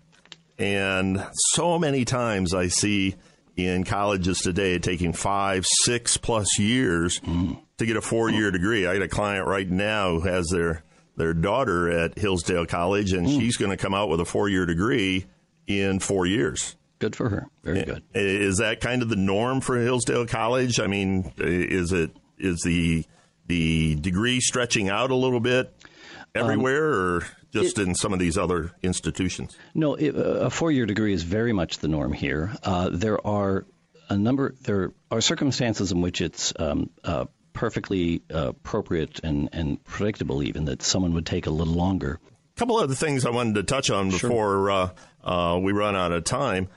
And 0.59 1.27
so 1.55 1.79
many 1.79 2.05
times 2.05 2.55
I 2.55 2.69
see 2.69 3.17
in 3.57 3.85
colleges 3.85 4.39
today 4.39 4.79
taking 4.79 5.15
five, 5.15 5.65
six 5.85 6.17
plus 6.19 6.59
years 6.59 7.21
mm. 7.21 7.59
To 7.83 7.87
get 7.87 7.97
a 7.97 8.01
four 8.01 8.31
year 8.31 8.51
degree. 8.51 8.87
I 8.87 8.95
got 8.95 9.03
a 9.03 9.09
client 9.09 9.47
right 9.47 9.69
now 9.69 10.13
who 10.13 10.21
has 10.23 10.47
their 10.49 10.83
their 11.17 11.35
daughter 11.35 11.91
at 11.91 12.19
Hillsdale 12.19 12.67
College, 12.67 13.13
and 13.13 13.29
she's 13.29 13.57
going 13.57 13.71
to 13.71 13.77
come 13.77 13.95
out 13.95 14.09
with 14.09 14.21
a 14.21 14.25
four 14.25 14.49
year 14.49 14.67
degree 14.67 15.27
in 15.67 16.01
four 16.01 16.27
years. 16.27 16.77
Good 16.99 17.17
for 17.17 17.29
her. 17.29 17.47
Very 17.65 17.83
good. 17.83 18.03
Is 18.15 18.59
that 18.59 18.81
kind 18.81 19.03
of 19.03 19.09
the 19.09 19.17
norm 19.17 19.61
for 19.61 19.77
Hillsdale 19.77 20.27
College? 20.27 20.79
I 20.79 20.87
mean, 20.87 21.33
is 21.37 21.93
it 21.93 22.13
is 22.39 22.61
the 22.65 23.05
the 23.47 23.97
degree 23.97 24.41
stretching 24.41 24.89
out 24.89 25.11
a 25.11 25.17
little 25.17 25.41
bit 25.41 25.75
everywhere, 26.35 26.93
or 26.93 27.27
just 27.53 27.79
in 27.79 27.95
some 27.95 28.13
of 28.13 28.19
these 28.19 28.39
other 28.39 28.71
institutions? 28.83 29.57
No, 29.75 29.95
it, 29.95 30.15
a 30.17 30.49
four-year 30.49 30.87
degree 30.87 31.13
is 31.13 31.25
very 31.25 31.53
much 31.53 31.79
the 31.79 31.89
norm 31.89 32.13
here. 32.13 32.53
Uh, 32.63 32.89
there 32.93 33.25
are 33.27 33.67
a 34.09 34.17
number. 34.17 34.55
There 34.63 34.93
are 35.11 35.21
circumstances 35.21 35.91
in 35.93 36.01
which 36.01 36.21
it's 36.21 36.53
um, 36.59 36.91
uh, 37.03 37.27
perfectly 37.53 38.23
uh, 38.33 38.49
appropriate 38.49 39.21
and, 39.23 39.49
and 39.53 39.83
predictable, 39.85 40.43
even 40.43 40.65
that 40.67 40.83
someone 40.83 41.15
would 41.15 41.27
take 41.27 41.47
a 41.47 41.51
little 41.51 41.75
longer. 41.75 42.19
A 42.57 42.59
couple 42.59 42.77
other 42.77 42.95
things 42.95 43.25
I 43.25 43.31
wanted 43.31 43.55
to 43.55 43.63
touch 43.63 43.91
on 43.91 44.11
before 44.11 44.71
uh, 44.71 44.91
uh, 45.25 45.59
we 45.63 45.73
run 45.73 45.97
out 45.97 46.13
of 46.13 46.25
time. 46.25 46.69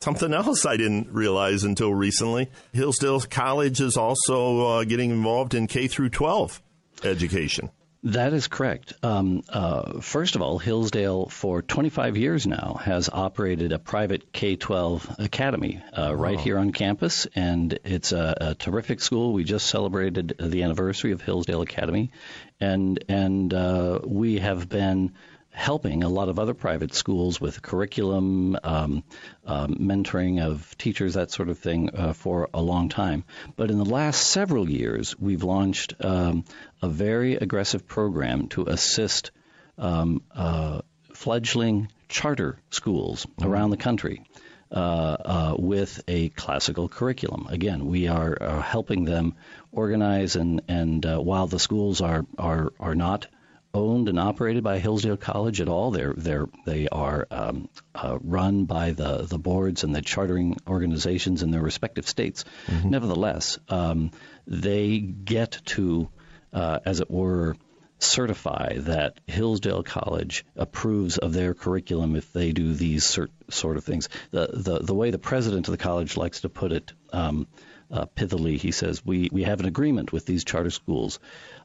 Something 0.00 0.32
else 0.32 0.64
I 0.64 0.76
didn't 0.76 1.12
realize 1.12 1.62
until 1.62 1.94
recently: 1.94 2.48
Hillsdale 2.72 3.20
College 3.20 3.80
is 3.80 3.96
also 3.96 4.66
uh, 4.66 4.84
getting 4.84 5.10
involved 5.10 5.54
in 5.54 5.66
K 5.66 5.88
through 5.88 6.08
12 6.08 6.62
education. 7.04 7.70
That 8.02 8.32
is 8.32 8.48
correct. 8.48 8.94
Um, 9.02 9.42
uh, 9.50 10.00
first 10.00 10.34
of 10.34 10.40
all, 10.40 10.58
Hillsdale, 10.58 11.26
for 11.26 11.60
25 11.60 12.16
years 12.16 12.46
now, 12.46 12.80
has 12.82 13.10
operated 13.12 13.72
a 13.72 13.78
private 13.78 14.32
K 14.32 14.56
12 14.56 15.16
academy 15.18 15.82
uh, 15.96 16.14
right 16.16 16.40
here 16.40 16.56
on 16.56 16.72
campus, 16.72 17.26
and 17.34 17.78
it's 17.84 18.12
a, 18.12 18.36
a 18.40 18.54
terrific 18.54 19.02
school. 19.02 19.34
We 19.34 19.44
just 19.44 19.66
celebrated 19.66 20.34
the 20.38 20.62
anniversary 20.62 21.12
of 21.12 21.20
Hillsdale 21.20 21.60
Academy, 21.60 22.10
and, 22.58 23.04
and 23.08 23.52
uh, 23.52 24.00
we 24.02 24.38
have 24.38 24.66
been 24.66 25.12
helping 25.60 26.02
a 26.02 26.08
lot 26.08 26.30
of 26.30 26.38
other 26.38 26.54
private 26.54 26.94
schools 26.94 27.38
with 27.38 27.60
curriculum, 27.60 28.56
um, 28.64 29.04
um, 29.44 29.74
mentoring 29.74 30.42
of 30.42 30.76
teachers, 30.78 31.14
that 31.14 31.30
sort 31.30 31.50
of 31.50 31.58
thing, 31.58 31.90
uh, 31.94 32.14
for 32.14 32.48
a 32.54 32.62
long 32.62 32.88
time. 32.88 33.24
But 33.56 33.70
in 33.70 33.76
the 33.76 33.84
last 33.84 34.30
several 34.30 34.70
years, 34.70 35.18
we've 35.20 35.42
launched 35.42 35.94
um, 36.00 36.44
a 36.80 36.88
very 36.88 37.34
aggressive 37.34 37.86
program 37.86 38.48
to 38.48 38.64
assist 38.64 39.32
um, 39.76 40.22
uh, 40.34 40.80
fledgling 41.12 41.88
charter 42.08 42.58
schools 42.70 43.26
around 43.42 43.70
the 43.70 43.76
country. 43.76 44.24
Uh, 44.72 45.16
uh, 45.24 45.56
with 45.58 46.00
a 46.06 46.28
classical 46.28 46.88
curriculum. 46.88 47.48
Again, 47.50 47.86
we 47.86 48.06
are, 48.06 48.38
are 48.40 48.62
helping 48.62 49.04
them 49.04 49.34
organize, 49.72 50.36
and 50.36 50.62
and 50.68 51.04
uh, 51.04 51.18
while 51.18 51.48
the 51.48 51.58
schools 51.58 52.00
are 52.00 52.24
are 52.38 52.72
are 52.78 52.94
not 52.94 53.26
owned 53.72 54.08
and 54.08 54.18
operated 54.18 54.64
by 54.64 54.78
Hillsdale 54.78 55.16
College 55.16 55.60
at 55.60 55.68
all. 55.68 55.90
They're 55.90 56.14
they're 56.16 56.48
they 56.66 56.88
are 56.88 57.26
um, 57.30 57.68
uh, 57.94 58.18
run 58.20 58.64
by 58.64 58.92
the 58.92 59.22
the 59.22 59.38
boards 59.38 59.84
and 59.84 59.94
the 59.94 60.02
chartering 60.02 60.56
organizations 60.66 61.42
in 61.42 61.50
their 61.50 61.62
respective 61.62 62.08
states. 62.08 62.44
Mm-hmm. 62.66 62.90
Nevertheless, 62.90 63.58
um, 63.68 64.10
they 64.46 64.98
get 64.98 65.60
to, 65.66 66.08
uh, 66.52 66.80
as 66.84 67.00
it 67.00 67.10
were. 67.10 67.56
Certify 68.02 68.78
that 68.78 69.20
Hillsdale 69.26 69.82
College 69.82 70.46
approves 70.56 71.18
of 71.18 71.34
their 71.34 71.52
curriculum 71.52 72.16
if 72.16 72.32
they 72.32 72.50
do 72.52 72.72
these 72.72 73.04
cert- 73.04 73.28
sort 73.50 73.76
of 73.76 73.84
things. 73.84 74.08
The, 74.30 74.48
the 74.54 74.78
the 74.78 74.94
way 74.94 75.10
the 75.10 75.18
president 75.18 75.68
of 75.68 75.72
the 75.72 75.84
college 75.84 76.16
likes 76.16 76.40
to 76.40 76.48
put 76.48 76.72
it 76.72 76.94
um, 77.12 77.46
uh, 77.90 78.06
pithily, 78.16 78.56
he 78.56 78.70
says, 78.70 79.04
we, 79.04 79.28
we 79.32 79.42
have 79.42 79.60
an 79.60 79.66
agreement 79.66 80.12
with 80.12 80.24
these 80.24 80.44
charter 80.44 80.70
schools 80.70 81.18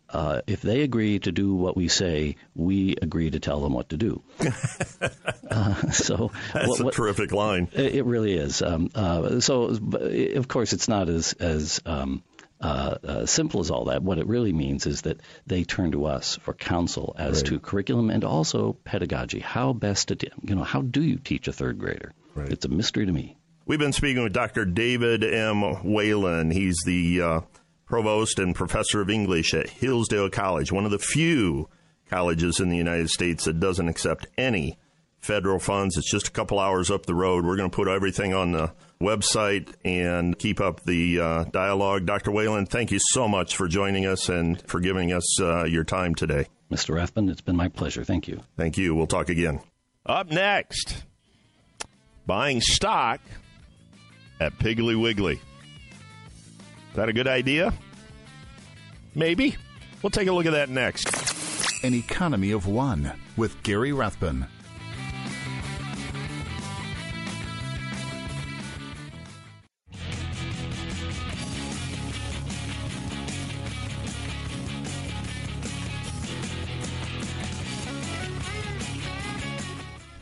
uh, 0.10 0.42
if 0.48 0.62
they 0.62 0.82
agree 0.82 1.20
to 1.20 1.32
do 1.32 1.56
what 1.56 1.76
we 1.76 1.88
say, 1.88 2.36
we 2.56 2.96
agree 3.02 3.30
to 3.32 3.40
tell 3.40 3.62
them 3.62 3.74
what 3.74 3.90
to 3.90 3.98
do. 3.98 4.22
uh, 5.50 5.92
so 5.92 6.32
that's 6.54 6.68
what, 6.68 6.80
what, 6.80 6.94
a 6.94 6.98
terrific 6.98 7.32
line. 7.32 7.68
It, 7.74 8.06
really 8.06 8.34
is. 8.34 8.62
Um, 8.62 8.90
uh, 8.94 9.40
so, 9.40 9.78
of 10.36 10.48
course, 10.48 10.74
it's 10.74 10.88
not 10.88 11.10
as 11.10 11.34
as 11.34 11.82
um, 11.86 12.24
uh, 12.62 12.98
uh, 13.04 13.26
simple 13.26 13.60
as 13.60 13.72
all 13.72 13.86
that. 13.86 14.04
What 14.04 14.18
it 14.18 14.28
really 14.28 14.54
means 14.54 14.86
is 14.86 15.02
that 15.02 15.20
they 15.46 15.64
turn 15.64 15.92
to 15.92 16.06
us 16.06 16.38
for 16.38 16.54
counsel 16.54 17.16
as 17.18 17.38
right. 17.38 17.46
to 17.48 17.60
curriculum 17.60 18.10
and 18.10 18.24
also 18.24 18.74
pedagogy. 18.84 19.40
How 19.40 19.74
best 19.74 20.10
to, 20.10 20.18
you 20.42 20.56
know, 20.56 20.64
how 20.64 20.82
do 20.82 21.02
you 21.02 21.18
teach 21.18 21.48
a 21.48 21.54
third 21.54 21.80
grader? 21.80 22.14
Right. 22.34 22.50
It's 22.50 22.66
a 22.66 22.70
mystery 22.70 23.06
to 23.06 23.12
me. 23.12 23.38
We've 23.66 23.80
been 23.80 23.94
speaking 23.94 24.24
with 24.24 24.34
Dr. 24.34 24.66
David 24.66 25.24
M. 25.24 25.62
Whalen. 25.84 26.52
He's 26.52 26.78
the 26.86 27.22
uh, 27.22 27.42
provost 27.86 28.40
and 28.40 28.56
professor 28.56 29.02
of 29.02 29.10
English 29.10 29.54
at 29.54 29.70
Hillsdale 29.70 30.30
College, 30.30 30.72
one 30.72 30.86
of 30.86 30.92
the 30.92 31.00
few 31.00 31.70
colleges 32.10 32.60
in 32.60 32.70
the 32.70 32.78
United 32.78 33.10
States 33.10 33.46
that 33.46 33.60
doesn't 33.60 33.90
accept 33.90 34.28
any 34.38 34.78
federal 35.20 35.60
funds. 35.60 35.98
It's 35.98 36.10
just 36.10 36.28
a 36.28 36.32
couple 36.32 36.60
hours 36.60 36.92
up 36.92 37.06
the 37.06 37.16
road. 37.16 37.46
We're 37.46 37.58
going 37.58 37.70
to 37.70 37.76
put 37.76 37.88
everything 37.88 38.34
on 38.34 38.52
the 38.52 38.74
website 39.02 39.74
and 39.84 40.38
keep 40.38 40.62
up 40.62 40.84
the 40.84 41.20
uh, 41.20 41.44
dialogue. 41.46 42.06
Dr. 42.06 42.32
Whalen, 42.32 42.66
thank 42.66 42.92
you 42.92 43.00
so 43.02 43.28
much 43.28 43.56
for 43.56 43.68
joining 43.68 44.06
us 44.06 44.30
and 44.30 44.62
for 44.68 44.80
giving 44.80 45.12
us 45.12 45.42
uh, 45.42 45.64
your 45.66 45.84
time 45.84 46.16
today. 46.16 46.48
Mr. 46.72 46.96
Rathbun, 46.96 47.30
it's 47.30 47.42
been 47.42 47.56
my 47.56 47.68
pleasure. 47.68 48.04
Thank 48.04 48.28
you. 48.28 48.42
Thank 48.58 48.78
you. 48.78 48.96
We'll 48.96 49.08
talk 49.08 49.30
again. 49.30 49.60
Up 50.06 50.30
next, 50.30 51.04
buying 52.26 52.62
stock 52.62 53.20
at 54.40 54.58
Piggly 54.60 55.00
Wiggly. 55.00 55.42
Is 56.96 56.98
that 56.98 57.10
a 57.10 57.14
good 57.14 57.28
idea? 57.28 57.74
Maybe. 59.16 59.58
We'll 60.02 60.12
take 60.12 60.30
a 60.30 60.32
look 60.32 60.46
at 60.46 60.54
that 60.54 60.70
next. 60.70 61.84
An 61.84 61.94
Economy 61.94 62.52
of 62.52 62.68
One 62.68 63.12
with 63.36 63.62
Gary 63.64 63.92
Rathbun. 63.92 64.48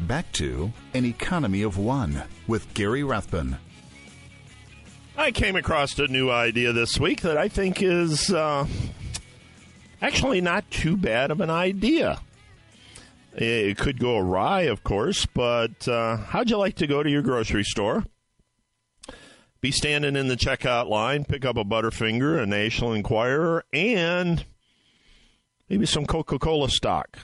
Back 0.08 0.32
to 0.32 0.74
An 0.96 1.06
Economy 1.06 1.62
of 1.62 1.78
One 1.78 2.24
with 2.48 2.74
Gary 2.74 3.04
Rathbun. 3.04 3.60
I 5.16 5.32
came 5.32 5.56
across 5.56 5.98
a 6.00 6.08
new 6.08 6.32
idea 6.32 6.74
this 6.74 7.00
week 7.00 7.22
that 7.22 7.38
I 7.38 7.48
think 7.48 7.84
is 7.84 8.34
uh, 8.34 8.66
actually 10.02 10.42
not 10.42 10.70
too 10.72 10.98
bad 10.98 11.30
of 11.30 11.40
an 11.40 11.52
idea. 11.52 12.20
It 13.36 13.78
could 13.78 14.00
go 14.00 14.18
awry, 14.18 14.62
of 14.62 14.84
course, 14.84 15.28
but 15.28 15.88
uh, 15.88 16.18
how'd 16.18 16.50
you 16.50 16.58
like 16.58 16.76
to 16.78 16.88
go 16.88 17.04
to 17.04 17.10
your 17.10 17.22
grocery 17.22 17.64
store? 17.64 18.06
Be 19.62 19.72
standing 19.72 20.16
in 20.16 20.30
the 20.30 20.36
checkout 20.36 20.90
line, 20.90 21.26
pick 21.26 21.46
up 21.46 21.58
a 21.58 21.64
Butterfinger, 21.64 22.42
a 22.42 22.48
National 22.48 22.94
Enquirer, 22.94 23.66
and 23.72 24.46
maybe 25.70 25.86
some 25.86 26.08
Coca 26.08 26.40
Cola 26.40 26.70
stock. 26.70 27.20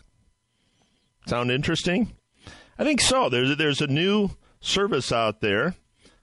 Sound 1.25 1.52
interesting? 1.52 2.15
I 2.78 2.84
think 2.84 3.02
so. 3.02 3.30
There's, 3.30 3.58
there's 3.58 3.82
a 3.82 3.88
new 3.88 4.30
service 4.62 5.12
out 5.12 5.41
there 5.41 5.75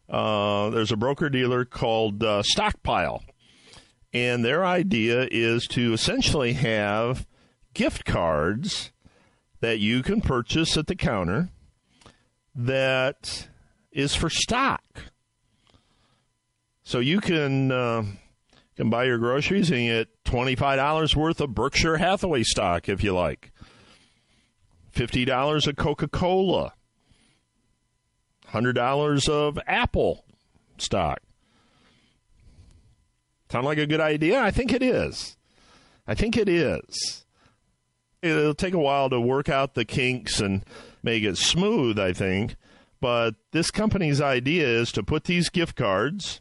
uh, 0.08 0.70
there's 0.70 0.92
a 0.92 0.96
broker 0.96 1.28
dealer 1.28 1.64
called 1.64 2.22
uh, 2.22 2.42
Stockpile, 2.42 3.22
and 4.12 4.44
their 4.44 4.64
idea 4.64 5.28
is 5.30 5.66
to 5.68 5.92
essentially 5.92 6.54
have 6.54 7.26
gift 7.74 8.04
cards 8.04 8.92
that 9.60 9.78
you 9.78 10.02
can 10.02 10.20
purchase 10.20 10.76
at 10.76 10.86
the 10.86 10.96
counter 10.96 11.50
that 12.54 13.48
is 13.92 14.14
for 14.14 14.30
stock. 14.30 14.82
So 16.84 17.00
you 17.00 17.20
can 17.20 17.72
uh, 17.72 18.04
can 18.76 18.90
buy 18.90 19.04
your 19.04 19.18
groceries 19.18 19.70
and 19.70 19.88
get 19.88 20.08
twenty 20.24 20.54
five 20.54 20.76
dollars 20.76 21.16
worth 21.16 21.40
of 21.40 21.54
Berkshire 21.54 21.96
Hathaway 21.96 22.44
stock 22.44 22.88
if 22.88 23.02
you 23.02 23.12
like. 23.12 23.50
Fifty 24.92 25.24
dollars 25.24 25.66
of 25.66 25.76
Coca 25.76 26.08
Cola 26.08 26.74
$100 28.62 29.28
of 29.28 29.58
Apple 29.66 30.24
stock. 30.78 31.20
Sound 33.50 33.64
like 33.64 33.78
a 33.78 33.86
good 33.86 34.00
idea? 34.00 34.40
I 34.40 34.50
think 34.50 34.72
it 34.72 34.82
is. 34.82 35.36
I 36.06 36.14
think 36.14 36.36
it 36.36 36.48
is. 36.48 37.24
It'll 38.22 38.54
take 38.54 38.74
a 38.74 38.78
while 38.78 39.08
to 39.10 39.20
work 39.20 39.48
out 39.48 39.74
the 39.74 39.84
kinks 39.84 40.40
and 40.40 40.64
make 41.02 41.22
it 41.22 41.36
smooth, 41.36 41.98
I 41.98 42.12
think. 42.12 42.56
But 43.00 43.34
this 43.52 43.70
company's 43.70 44.20
idea 44.20 44.66
is 44.66 44.90
to 44.92 45.02
put 45.02 45.24
these 45.24 45.48
gift 45.48 45.76
cards 45.76 46.40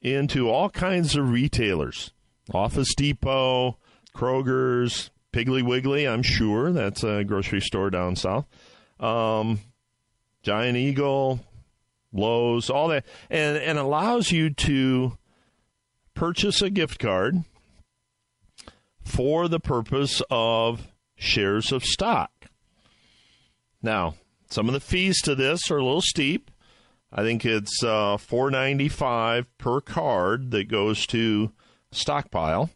into 0.00 0.48
all 0.48 0.70
kinds 0.70 1.16
of 1.16 1.30
retailers 1.30 2.12
Office 2.54 2.94
Depot, 2.94 3.76
Kroger's, 4.14 5.10
Piggly 5.32 5.62
Wiggly, 5.62 6.08
I'm 6.08 6.22
sure. 6.22 6.72
That's 6.72 7.04
a 7.04 7.24
grocery 7.24 7.60
store 7.60 7.90
down 7.90 8.16
south. 8.16 8.46
Um, 8.98 9.60
Giant 10.42 10.78
Eagle, 10.78 11.40
Lowe's, 12.12 12.70
all 12.70 12.88
that, 12.88 13.04
and, 13.30 13.56
and 13.56 13.78
allows 13.78 14.32
you 14.32 14.50
to 14.50 15.18
purchase 16.14 16.62
a 16.62 16.70
gift 16.70 16.98
card 16.98 17.44
for 19.02 19.48
the 19.48 19.60
purpose 19.60 20.22
of 20.30 20.88
shares 21.16 21.72
of 21.72 21.84
stock. 21.84 22.30
Now, 23.82 24.14
some 24.50 24.68
of 24.68 24.72
the 24.72 24.80
fees 24.80 25.20
to 25.22 25.34
this 25.34 25.70
are 25.70 25.78
a 25.78 25.84
little 25.84 26.02
steep. 26.02 26.50
I 27.12 27.22
think 27.22 27.44
it's 27.44 27.82
uh, 27.82 28.16
four 28.16 28.50
ninety 28.50 28.88
five 28.88 29.46
per 29.56 29.80
card 29.80 30.50
that 30.50 30.68
goes 30.68 31.06
to 31.06 31.52
stockpile, 31.90 32.70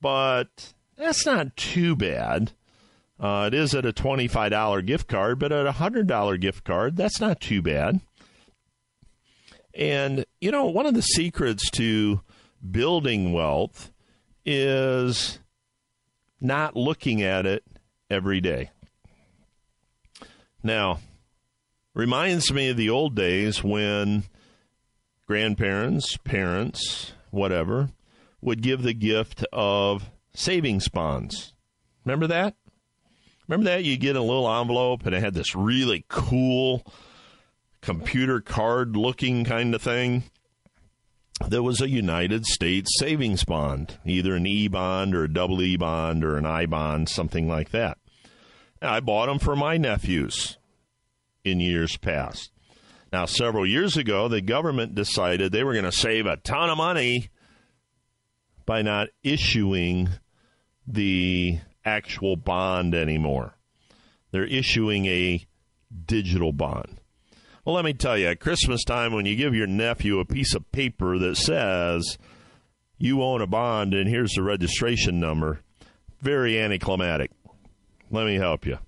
but 0.00 0.74
that's 0.96 1.24
not 1.24 1.56
too 1.56 1.96
bad. 1.96 2.52
Uh, 3.18 3.44
it 3.46 3.54
is 3.54 3.74
at 3.74 3.86
a 3.86 3.92
$25 3.92 4.84
gift 4.84 5.08
card, 5.08 5.38
but 5.38 5.52
at 5.52 5.66
a 5.66 5.72
$100 5.72 6.40
gift 6.40 6.64
card, 6.64 6.96
that's 6.96 7.20
not 7.20 7.40
too 7.40 7.62
bad. 7.62 8.00
And, 9.74 10.24
you 10.40 10.50
know, 10.50 10.66
one 10.66 10.86
of 10.86 10.94
the 10.94 11.02
secrets 11.02 11.70
to 11.72 12.20
building 12.70 13.32
wealth 13.32 13.90
is 14.44 15.38
not 16.40 16.76
looking 16.76 17.22
at 17.22 17.46
it 17.46 17.64
every 18.10 18.40
day. 18.40 18.70
Now, 20.62 21.00
reminds 21.94 22.52
me 22.52 22.70
of 22.70 22.76
the 22.76 22.90
old 22.90 23.14
days 23.14 23.62
when 23.64 24.24
grandparents, 25.26 26.16
parents, 26.18 27.12
whatever, 27.30 27.90
would 28.40 28.62
give 28.62 28.82
the 28.82 28.94
gift 28.94 29.44
of 29.52 30.10
savings 30.34 30.88
bonds. 30.88 31.54
Remember 32.04 32.26
that? 32.26 32.56
Remember 33.48 33.70
that? 33.70 33.84
You 33.84 33.96
get 33.96 34.16
a 34.16 34.20
little 34.20 34.48
envelope 34.48 35.06
and 35.06 35.14
it 35.14 35.22
had 35.22 35.34
this 35.34 35.54
really 35.54 36.04
cool 36.08 36.82
computer 37.80 38.40
card 38.40 38.96
looking 38.96 39.44
kind 39.44 39.74
of 39.74 39.82
thing. 39.82 40.24
There 41.46 41.62
was 41.62 41.80
a 41.80 41.88
United 41.88 42.46
States 42.46 42.90
savings 42.98 43.44
bond, 43.44 43.98
either 44.04 44.34
an 44.34 44.46
E 44.46 44.68
bond 44.68 45.14
or 45.14 45.24
a 45.24 45.32
double 45.32 45.62
E 45.62 45.76
bond 45.76 46.24
or 46.24 46.36
an 46.36 46.46
I 46.46 46.66
bond, 46.66 47.08
something 47.08 47.46
like 47.46 47.70
that. 47.70 47.98
I 48.82 49.00
bought 49.00 49.26
them 49.26 49.38
for 49.38 49.54
my 49.54 49.76
nephews 49.76 50.56
in 51.44 51.60
years 51.60 51.96
past. 51.96 52.50
Now, 53.12 53.26
several 53.26 53.66
years 53.66 53.96
ago, 53.96 54.28
the 54.28 54.40
government 54.40 54.94
decided 54.94 55.52
they 55.52 55.62
were 55.62 55.72
going 55.72 55.84
to 55.84 55.92
save 55.92 56.26
a 56.26 56.36
ton 56.36 56.70
of 56.70 56.76
money 56.76 57.28
by 58.64 58.82
not 58.82 59.08
issuing 59.22 60.08
the 60.86 61.60
actual 61.86 62.36
bond 62.36 62.94
anymore. 62.94 63.54
They're 64.32 64.44
issuing 64.44 65.06
a 65.06 65.46
digital 66.04 66.52
bond. 66.52 67.00
Well, 67.64 67.74
let 67.74 67.84
me 67.84 67.94
tell 67.94 68.18
you, 68.18 68.28
at 68.28 68.40
Christmas 68.40 68.84
time, 68.84 69.12
when 69.12 69.26
you 69.26 69.34
give 69.34 69.54
your 69.54 69.66
nephew 69.66 70.18
a 70.18 70.24
piece 70.24 70.54
of 70.54 70.70
paper 70.72 71.18
that 71.18 71.36
says 71.36 72.18
you 72.98 73.22
own 73.22 73.40
a 73.40 73.46
bond 73.46 73.94
and 73.94 74.08
here's 74.08 74.32
the 74.32 74.42
registration 74.42 75.18
number, 75.18 75.60
very 76.20 76.60
anticlimactic. 76.60 77.30
Let 78.10 78.26
me 78.26 78.36
help 78.36 78.66
you. 78.66 78.78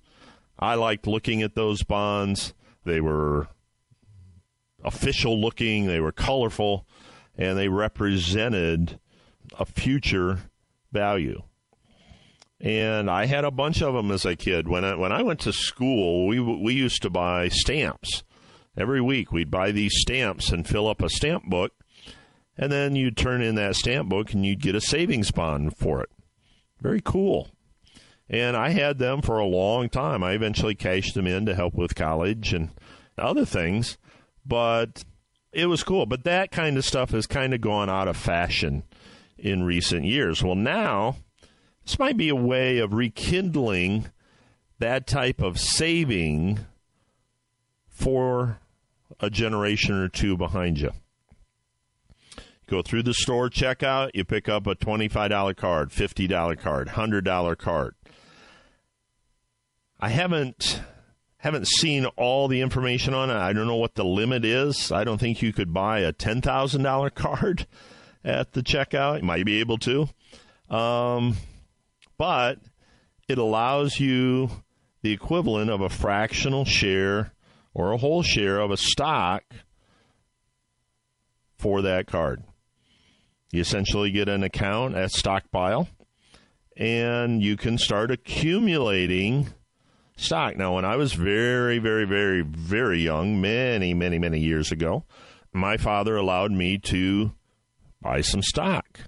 I 0.57 0.75
liked 0.75 1.07
looking 1.07 1.41
at 1.41 1.55
those 1.55 1.83
bonds. 1.83 2.53
They 2.85 3.01
were 3.01 3.47
official 4.83 5.39
looking, 5.39 5.87
they 5.87 5.99
were 5.99 6.11
colorful, 6.11 6.85
and 7.37 7.57
they 7.57 7.67
represented 7.67 8.99
a 9.57 9.65
future 9.65 10.39
value. 10.91 11.41
And 12.61 13.09
I 13.09 13.25
had 13.25 13.45
a 13.45 13.51
bunch 13.51 13.81
of 13.81 13.93
them 13.93 14.11
as 14.11 14.25
a 14.25 14.35
kid. 14.35 14.67
When 14.67 14.83
I, 14.83 14.95
when 14.95 15.13
I 15.13 15.23
went 15.23 15.39
to 15.41 15.53
school, 15.53 16.27
we 16.27 16.39
we 16.39 16.73
used 16.73 17.01
to 17.03 17.09
buy 17.09 17.47
stamps 17.47 18.23
every 18.77 18.99
week. 18.99 19.31
We'd 19.31 19.51
buy 19.51 19.71
these 19.71 19.93
stamps 19.95 20.49
and 20.49 20.67
fill 20.67 20.87
up 20.87 21.01
a 21.01 21.09
stamp 21.09 21.45
book, 21.45 21.71
and 22.57 22.71
then 22.71 22.95
you'd 22.95 23.15
turn 23.15 23.41
in 23.41 23.55
that 23.55 23.75
stamp 23.75 24.09
book 24.09 24.33
and 24.33 24.45
you'd 24.45 24.61
get 24.61 24.75
a 24.75 24.81
savings 24.81 25.31
bond 25.31 25.77
for 25.77 26.01
it. 26.01 26.09
Very 26.81 27.01
cool. 27.01 27.49
And 28.29 28.55
I 28.55 28.69
had 28.69 28.99
them 28.99 29.21
for 29.21 29.39
a 29.39 29.45
long 29.45 29.89
time. 29.89 30.23
I 30.23 30.33
eventually 30.33 30.75
cashed 30.75 31.15
them 31.15 31.25
in 31.25 31.45
to 31.45 31.55
help 31.55 31.73
with 31.73 31.95
college 31.95 32.53
and 32.53 32.69
other 33.17 33.45
things, 33.45 33.97
but 34.45 35.03
it 35.51 35.65
was 35.65 35.83
cool. 35.83 36.05
But 36.05 36.25
that 36.25 36.51
kind 36.51 36.77
of 36.77 36.85
stuff 36.85 37.11
has 37.11 37.25
kind 37.25 37.53
of 37.53 37.61
gone 37.61 37.89
out 37.89 38.07
of 38.07 38.17
fashion 38.17 38.83
in 39.37 39.63
recent 39.63 40.05
years. 40.05 40.43
Well, 40.43 40.55
now 40.55 41.15
this 41.89 41.97
might 41.97 42.17
be 42.17 42.29
a 42.29 42.35
way 42.35 42.77
of 42.77 42.93
rekindling 42.93 44.11
that 44.77 45.07
type 45.07 45.41
of 45.41 45.59
saving 45.59 46.59
for 47.87 48.59
a 49.19 49.31
generation 49.31 49.95
or 49.95 50.07
two 50.07 50.37
behind 50.37 50.79
you. 50.79 50.91
Go 52.67 52.83
through 52.83 53.01
the 53.01 53.15
store 53.15 53.49
checkout, 53.49 54.11
you 54.13 54.23
pick 54.23 54.47
up 54.47 54.67
a 54.67 54.75
$25 54.75 55.55
card, 55.55 55.89
$50 55.89 56.59
card, 56.59 56.89
$100 56.89 57.57
card. 57.57 57.95
I 59.99 60.09
haven't 60.09 60.83
haven't 61.37 61.67
seen 61.67 62.05
all 62.05 62.47
the 62.47 62.61
information 62.61 63.15
on 63.15 63.31
it. 63.31 63.35
I 63.35 63.51
don't 63.51 63.65
know 63.65 63.77
what 63.77 63.95
the 63.95 64.05
limit 64.05 64.45
is. 64.45 64.91
I 64.91 65.03
don't 65.03 65.17
think 65.17 65.41
you 65.41 65.51
could 65.51 65.73
buy 65.73 66.01
a 66.01 66.13
$10,000 66.13 67.15
card 67.15 67.65
at 68.23 68.53
the 68.53 68.61
checkout. 68.61 69.21
You 69.21 69.25
might 69.25 69.45
be 69.45 69.59
able 69.59 69.79
to. 69.79 70.07
Um, 70.69 71.35
but 72.19 72.59
it 73.27 73.39
allows 73.39 73.99
you 73.99 74.51
the 75.01 75.11
equivalent 75.11 75.71
of 75.71 75.81
a 75.81 75.89
fractional 75.89 76.65
share 76.65 77.31
or 77.73 77.91
a 77.91 77.97
whole 77.97 78.21
share 78.21 78.59
of 78.59 78.69
a 78.69 78.77
stock 78.77 79.43
for 81.57 81.81
that 81.81 82.05
card. 82.05 82.43
You 83.51 83.61
essentially 83.61 84.11
get 84.11 84.27
an 84.29 84.43
account 84.43 84.95
at 84.95 85.11
Stockpile, 85.11 85.87
and 86.75 87.41
you 87.41 87.57
can 87.57 87.77
start 87.77 88.11
accumulating 88.11 89.47
stock. 90.17 90.57
Now, 90.57 90.75
when 90.75 90.85
I 90.85 90.97
was 90.97 91.13
very, 91.13 91.79
very, 91.79 92.05
very, 92.05 92.41
very 92.41 92.99
young, 92.99 93.39
many, 93.39 93.93
many, 93.93 94.19
many 94.19 94.39
years 94.39 94.71
ago, 94.71 95.05
my 95.53 95.77
father 95.77 96.17
allowed 96.17 96.51
me 96.51 96.77
to 96.79 97.31
buy 98.01 98.21
some 98.21 98.41
stock. 98.41 98.99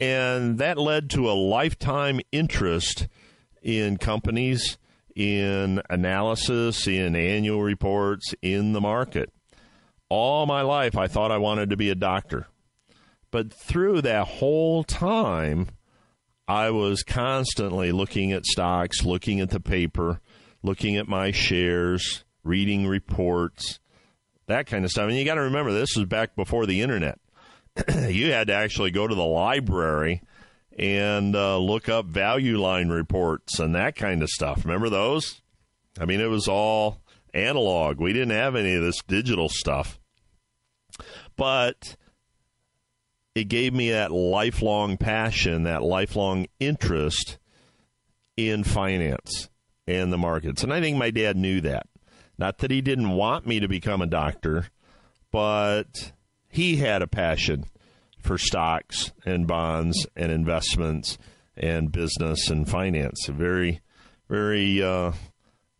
And 0.00 0.58
that 0.58 0.78
led 0.78 1.10
to 1.10 1.30
a 1.30 1.32
lifetime 1.32 2.20
interest 2.32 3.06
in 3.62 3.96
companies, 3.96 4.76
in 5.14 5.80
analysis, 5.88 6.86
in 6.86 7.14
annual 7.14 7.62
reports, 7.62 8.34
in 8.42 8.72
the 8.72 8.80
market. 8.80 9.32
All 10.08 10.46
my 10.46 10.62
life, 10.62 10.96
I 10.96 11.06
thought 11.06 11.32
I 11.32 11.38
wanted 11.38 11.70
to 11.70 11.76
be 11.76 11.90
a 11.90 11.94
doctor. 11.94 12.46
But 13.30 13.52
through 13.52 14.02
that 14.02 14.26
whole 14.26 14.84
time, 14.84 15.68
I 16.46 16.70
was 16.70 17.02
constantly 17.02 17.90
looking 17.90 18.32
at 18.32 18.44
stocks, 18.44 19.04
looking 19.04 19.40
at 19.40 19.50
the 19.50 19.60
paper, 19.60 20.20
looking 20.62 20.96
at 20.96 21.08
my 21.08 21.30
shares, 21.30 22.24
reading 22.42 22.86
reports, 22.86 23.80
that 24.46 24.66
kind 24.66 24.84
of 24.84 24.90
stuff. 24.90 25.08
And 25.08 25.16
you 25.16 25.24
got 25.24 25.34
to 25.34 25.42
remember, 25.42 25.72
this 25.72 25.96
was 25.96 26.06
back 26.06 26.36
before 26.36 26.66
the 26.66 26.82
internet. 26.82 27.18
you 28.08 28.32
had 28.32 28.48
to 28.48 28.54
actually 28.54 28.90
go 28.90 29.06
to 29.06 29.14
the 29.14 29.24
library 29.24 30.22
and 30.78 31.34
uh, 31.34 31.58
look 31.58 31.88
up 31.88 32.06
value 32.06 32.58
line 32.58 32.88
reports 32.88 33.58
and 33.58 33.74
that 33.74 33.96
kind 33.96 34.22
of 34.22 34.28
stuff. 34.28 34.64
Remember 34.64 34.88
those? 34.88 35.40
I 35.98 36.04
mean, 36.04 36.20
it 36.20 36.30
was 36.30 36.48
all 36.48 37.00
analog. 37.32 38.00
We 38.00 38.12
didn't 38.12 38.30
have 38.30 38.56
any 38.56 38.74
of 38.74 38.82
this 38.82 39.02
digital 39.06 39.48
stuff. 39.48 39.98
But 41.36 41.96
it 43.34 43.44
gave 43.44 43.74
me 43.74 43.90
that 43.90 44.12
lifelong 44.12 44.96
passion, 44.96 45.64
that 45.64 45.82
lifelong 45.82 46.46
interest 46.60 47.38
in 48.36 48.64
finance 48.64 49.48
and 49.86 50.12
the 50.12 50.18
markets. 50.18 50.62
And 50.62 50.72
I 50.72 50.80
think 50.80 50.96
my 50.96 51.10
dad 51.10 51.36
knew 51.36 51.60
that. 51.62 51.86
Not 52.38 52.58
that 52.58 52.70
he 52.70 52.80
didn't 52.80 53.10
want 53.10 53.46
me 53.46 53.60
to 53.60 53.68
become 53.68 54.02
a 54.02 54.06
doctor, 54.06 54.68
but 55.30 56.12
he 56.54 56.76
had 56.76 57.02
a 57.02 57.08
passion 57.08 57.64
for 58.20 58.38
stocks 58.38 59.10
and 59.26 59.44
bonds 59.44 60.06
and 60.14 60.30
investments 60.30 61.18
and 61.56 61.90
business 61.90 62.48
and 62.48 62.68
finance. 62.68 63.28
A 63.28 63.32
very, 63.32 63.80
very, 64.28 64.80
uh, 64.80 65.10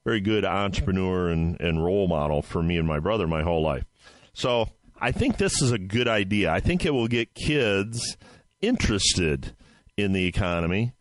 very 0.04 0.20
good 0.20 0.44
entrepreneur 0.44 1.28
and, 1.28 1.60
and 1.60 1.84
role 1.84 2.08
model 2.08 2.42
for 2.42 2.60
me 2.60 2.76
and 2.76 2.88
my 2.88 2.98
brother 2.98 3.28
my 3.28 3.44
whole 3.44 3.62
life. 3.62 3.84
So 4.32 4.68
I 5.00 5.12
think 5.12 5.36
this 5.36 5.62
is 5.62 5.70
a 5.70 5.78
good 5.78 6.08
idea. 6.08 6.50
I 6.50 6.58
think 6.58 6.84
it 6.84 6.92
will 6.92 7.06
get 7.06 7.34
kids 7.34 8.16
interested 8.60 9.54
in 9.96 10.12
the 10.12 10.26
economy, 10.26 10.92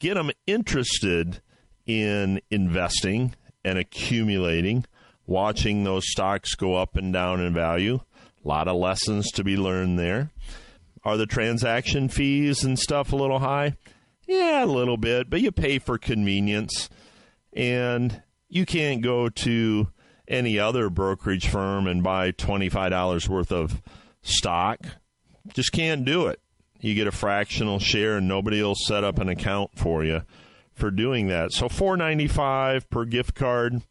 get 0.00 0.14
them 0.14 0.32
interested 0.48 1.40
in 1.86 2.40
investing 2.50 3.36
and 3.64 3.78
accumulating, 3.78 4.86
watching 5.24 5.84
those 5.84 6.10
stocks 6.10 6.56
go 6.56 6.74
up 6.74 6.96
and 6.96 7.12
down 7.12 7.40
in 7.40 7.54
value. 7.54 8.00
A 8.44 8.48
lot 8.48 8.68
of 8.68 8.76
lessons 8.76 9.30
to 9.32 9.44
be 9.44 9.56
learned 9.56 9.98
there. 9.98 10.30
Are 11.04 11.16
the 11.16 11.26
transaction 11.26 12.08
fees 12.08 12.64
and 12.64 12.78
stuff 12.78 13.12
a 13.12 13.16
little 13.16 13.38
high? 13.38 13.74
Yeah, 14.26 14.64
a 14.64 14.66
little 14.66 14.96
bit, 14.96 15.28
but 15.28 15.40
you 15.40 15.50
pay 15.50 15.78
for 15.78 15.98
convenience. 15.98 16.88
And 17.52 18.22
you 18.48 18.66
can't 18.66 19.02
go 19.02 19.28
to 19.28 19.88
any 20.28 20.58
other 20.58 20.88
brokerage 20.88 21.48
firm 21.48 21.86
and 21.86 22.02
buy 22.02 22.32
$25 22.32 23.28
worth 23.28 23.50
of 23.50 23.82
stock. 24.22 24.80
Just 25.54 25.72
can't 25.72 26.04
do 26.04 26.26
it. 26.26 26.40
You 26.80 26.94
get 26.94 27.06
a 27.06 27.12
fractional 27.12 27.78
share 27.78 28.16
and 28.16 28.28
nobody 28.28 28.62
will 28.62 28.74
set 28.74 29.04
up 29.04 29.18
an 29.18 29.28
account 29.28 29.72
for 29.76 30.04
you 30.04 30.22
for 30.72 30.90
doing 30.90 31.26
that. 31.28 31.52
So 31.52 31.68
495 31.68 32.88
per 32.88 33.04
gift 33.04 33.34
card. 33.34 33.82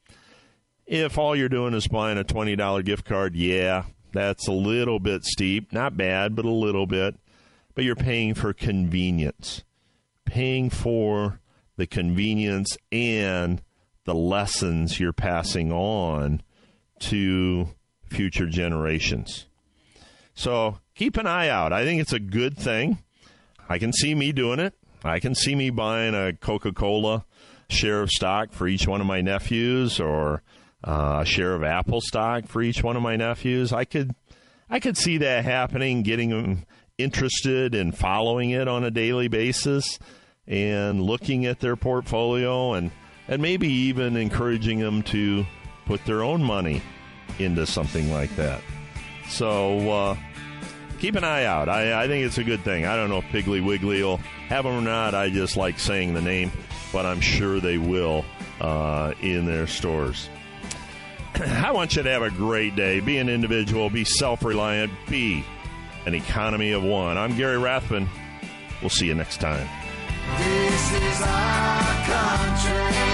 If 0.85 1.17
all 1.17 1.35
you're 1.35 1.49
doing 1.49 1.73
is 1.75 1.87
buying 1.87 2.17
a 2.17 2.23
$20 2.23 2.83
gift 2.83 3.05
card, 3.05 3.35
yeah, 3.35 3.83
that's 4.11 4.47
a 4.47 4.51
little 4.51 4.99
bit 4.99 5.23
steep. 5.23 5.71
Not 5.71 5.97
bad, 5.97 6.35
but 6.35 6.45
a 6.45 6.49
little 6.49 6.87
bit. 6.87 7.15
But 7.75 7.83
you're 7.83 7.95
paying 7.95 8.33
for 8.33 8.53
convenience. 8.53 9.63
Paying 10.25 10.69
for 10.69 11.39
the 11.77 11.87
convenience 11.87 12.77
and 12.91 13.61
the 14.05 14.15
lessons 14.15 14.99
you're 14.99 15.13
passing 15.13 15.71
on 15.71 16.41
to 16.99 17.69
future 18.09 18.47
generations. 18.47 19.45
So 20.33 20.79
keep 20.95 21.17
an 21.17 21.27
eye 21.27 21.49
out. 21.49 21.73
I 21.73 21.83
think 21.83 22.01
it's 22.01 22.13
a 22.13 22.19
good 22.19 22.57
thing. 22.57 22.99
I 23.69 23.77
can 23.77 23.93
see 23.93 24.15
me 24.15 24.31
doing 24.31 24.59
it. 24.59 24.73
I 25.03 25.19
can 25.19 25.35
see 25.35 25.55
me 25.55 25.69
buying 25.69 26.15
a 26.15 26.33
Coca 26.33 26.73
Cola 26.73 27.25
share 27.69 28.01
of 28.01 28.09
stock 28.09 28.51
for 28.51 28.67
each 28.67 28.87
one 28.87 28.99
of 28.99 29.07
my 29.07 29.21
nephews 29.21 29.99
or 29.99 30.41
uh, 30.83 31.19
a 31.21 31.25
share 31.25 31.55
of 31.55 31.63
Apple 31.63 32.01
stock 32.01 32.47
for 32.47 32.61
each 32.61 32.83
one 32.83 32.95
of 32.95 33.01
my 33.01 33.15
nephews. 33.15 33.73
I 33.73 33.85
could, 33.85 34.15
I 34.69 34.79
could 34.79 34.97
see 34.97 35.17
that 35.17 35.43
happening, 35.43 36.03
getting 36.03 36.29
them 36.29 36.65
interested 36.97 37.73
in 37.73 37.91
following 37.91 38.51
it 38.51 38.67
on 38.67 38.83
a 38.83 38.91
daily 38.91 39.27
basis 39.27 39.99
and 40.47 41.01
looking 41.01 41.45
at 41.45 41.59
their 41.59 41.75
portfolio 41.75 42.73
and 42.73 42.91
and 43.29 43.41
maybe 43.41 43.67
even 43.67 44.17
encouraging 44.17 44.79
them 44.79 45.03
to 45.03 45.45
put 45.85 46.03
their 46.05 46.23
own 46.23 46.43
money 46.43 46.81
into 47.37 47.65
something 47.65 48.11
like 48.11 48.35
that. 48.35 48.61
So 49.27 49.91
uh, 49.91 50.17
keep 50.99 51.15
an 51.15 51.23
eye 51.23 51.45
out. 51.45 51.69
I, 51.69 52.03
I, 52.03 52.07
think 52.07 52.25
it's 52.25 52.39
a 52.39 52.43
good 52.43 52.61
thing. 52.61 52.85
I 52.85 52.95
don't 52.95 53.09
know 53.09 53.19
if 53.19 53.25
Piggly 53.25 53.63
Wiggly 53.63 54.01
will 54.01 54.17
have 54.47 54.65
them 54.65 54.73
or 54.73 54.81
not. 54.81 55.13
I 55.13 55.29
just 55.29 55.57
like 55.57 55.79
saying 55.79 56.15
the 56.15 56.21
name, 56.21 56.51
but 56.91 57.05
I'm 57.05 57.21
sure 57.21 57.59
they 57.59 57.77
will 57.77 58.25
uh, 58.59 59.13
in 59.21 59.45
their 59.45 59.67
stores. 59.67 60.27
I 61.39 61.71
want 61.71 61.95
you 61.95 62.03
to 62.03 62.09
have 62.09 62.21
a 62.21 62.29
great 62.31 62.75
day. 62.75 62.99
Be 62.99 63.17
an 63.17 63.29
individual, 63.29 63.89
be 63.89 64.03
self 64.03 64.43
reliant, 64.43 64.91
be 65.07 65.43
an 66.05 66.15
economy 66.15 66.71
of 66.71 66.83
one. 66.83 67.17
I'm 67.17 67.35
Gary 67.35 67.57
Rathbun. 67.57 68.07
We'll 68.81 68.89
see 68.89 69.07
you 69.07 69.15
next 69.15 69.39
time. 69.39 69.67
This 70.37 70.91
is 70.93 71.21
our 71.21 72.05
country. 72.05 73.09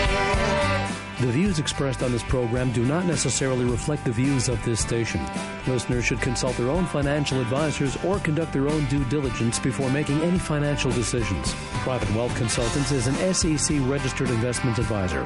The 1.22 1.32
views 1.32 1.60
expressed 1.60 2.04
on 2.04 2.12
this 2.12 2.24
program 2.24 2.74
do 2.74 2.84
not 2.86 3.06
necessarily 3.06 3.64
reflect 3.64 4.04
the 4.04 4.12
views 4.12 4.50
of 4.50 4.64
this 4.66 4.82
station. 4.82 5.26
Listeners 5.66 6.04
should 6.04 6.20
consult 6.20 6.58
their 6.58 6.70
own 6.70 6.86
financial 6.86 7.40
advisors 7.40 7.96
or 8.04 8.20
conduct 8.20 8.52
their 8.52 8.68
own 8.68 8.86
due 8.88 9.06
diligence 9.06 9.58
before 9.58 9.90
making 9.90 10.22
any 10.22 10.38
financial 10.38 10.92
decisions. 10.92 11.56
Private 11.84 12.14
Wealth 12.14 12.36
Consultants 12.36 12.92
is 12.92 13.08
an 13.08 13.34
SEC 13.34 13.78
registered 13.84 14.30
investment 14.30 14.78
advisor. 14.78 15.26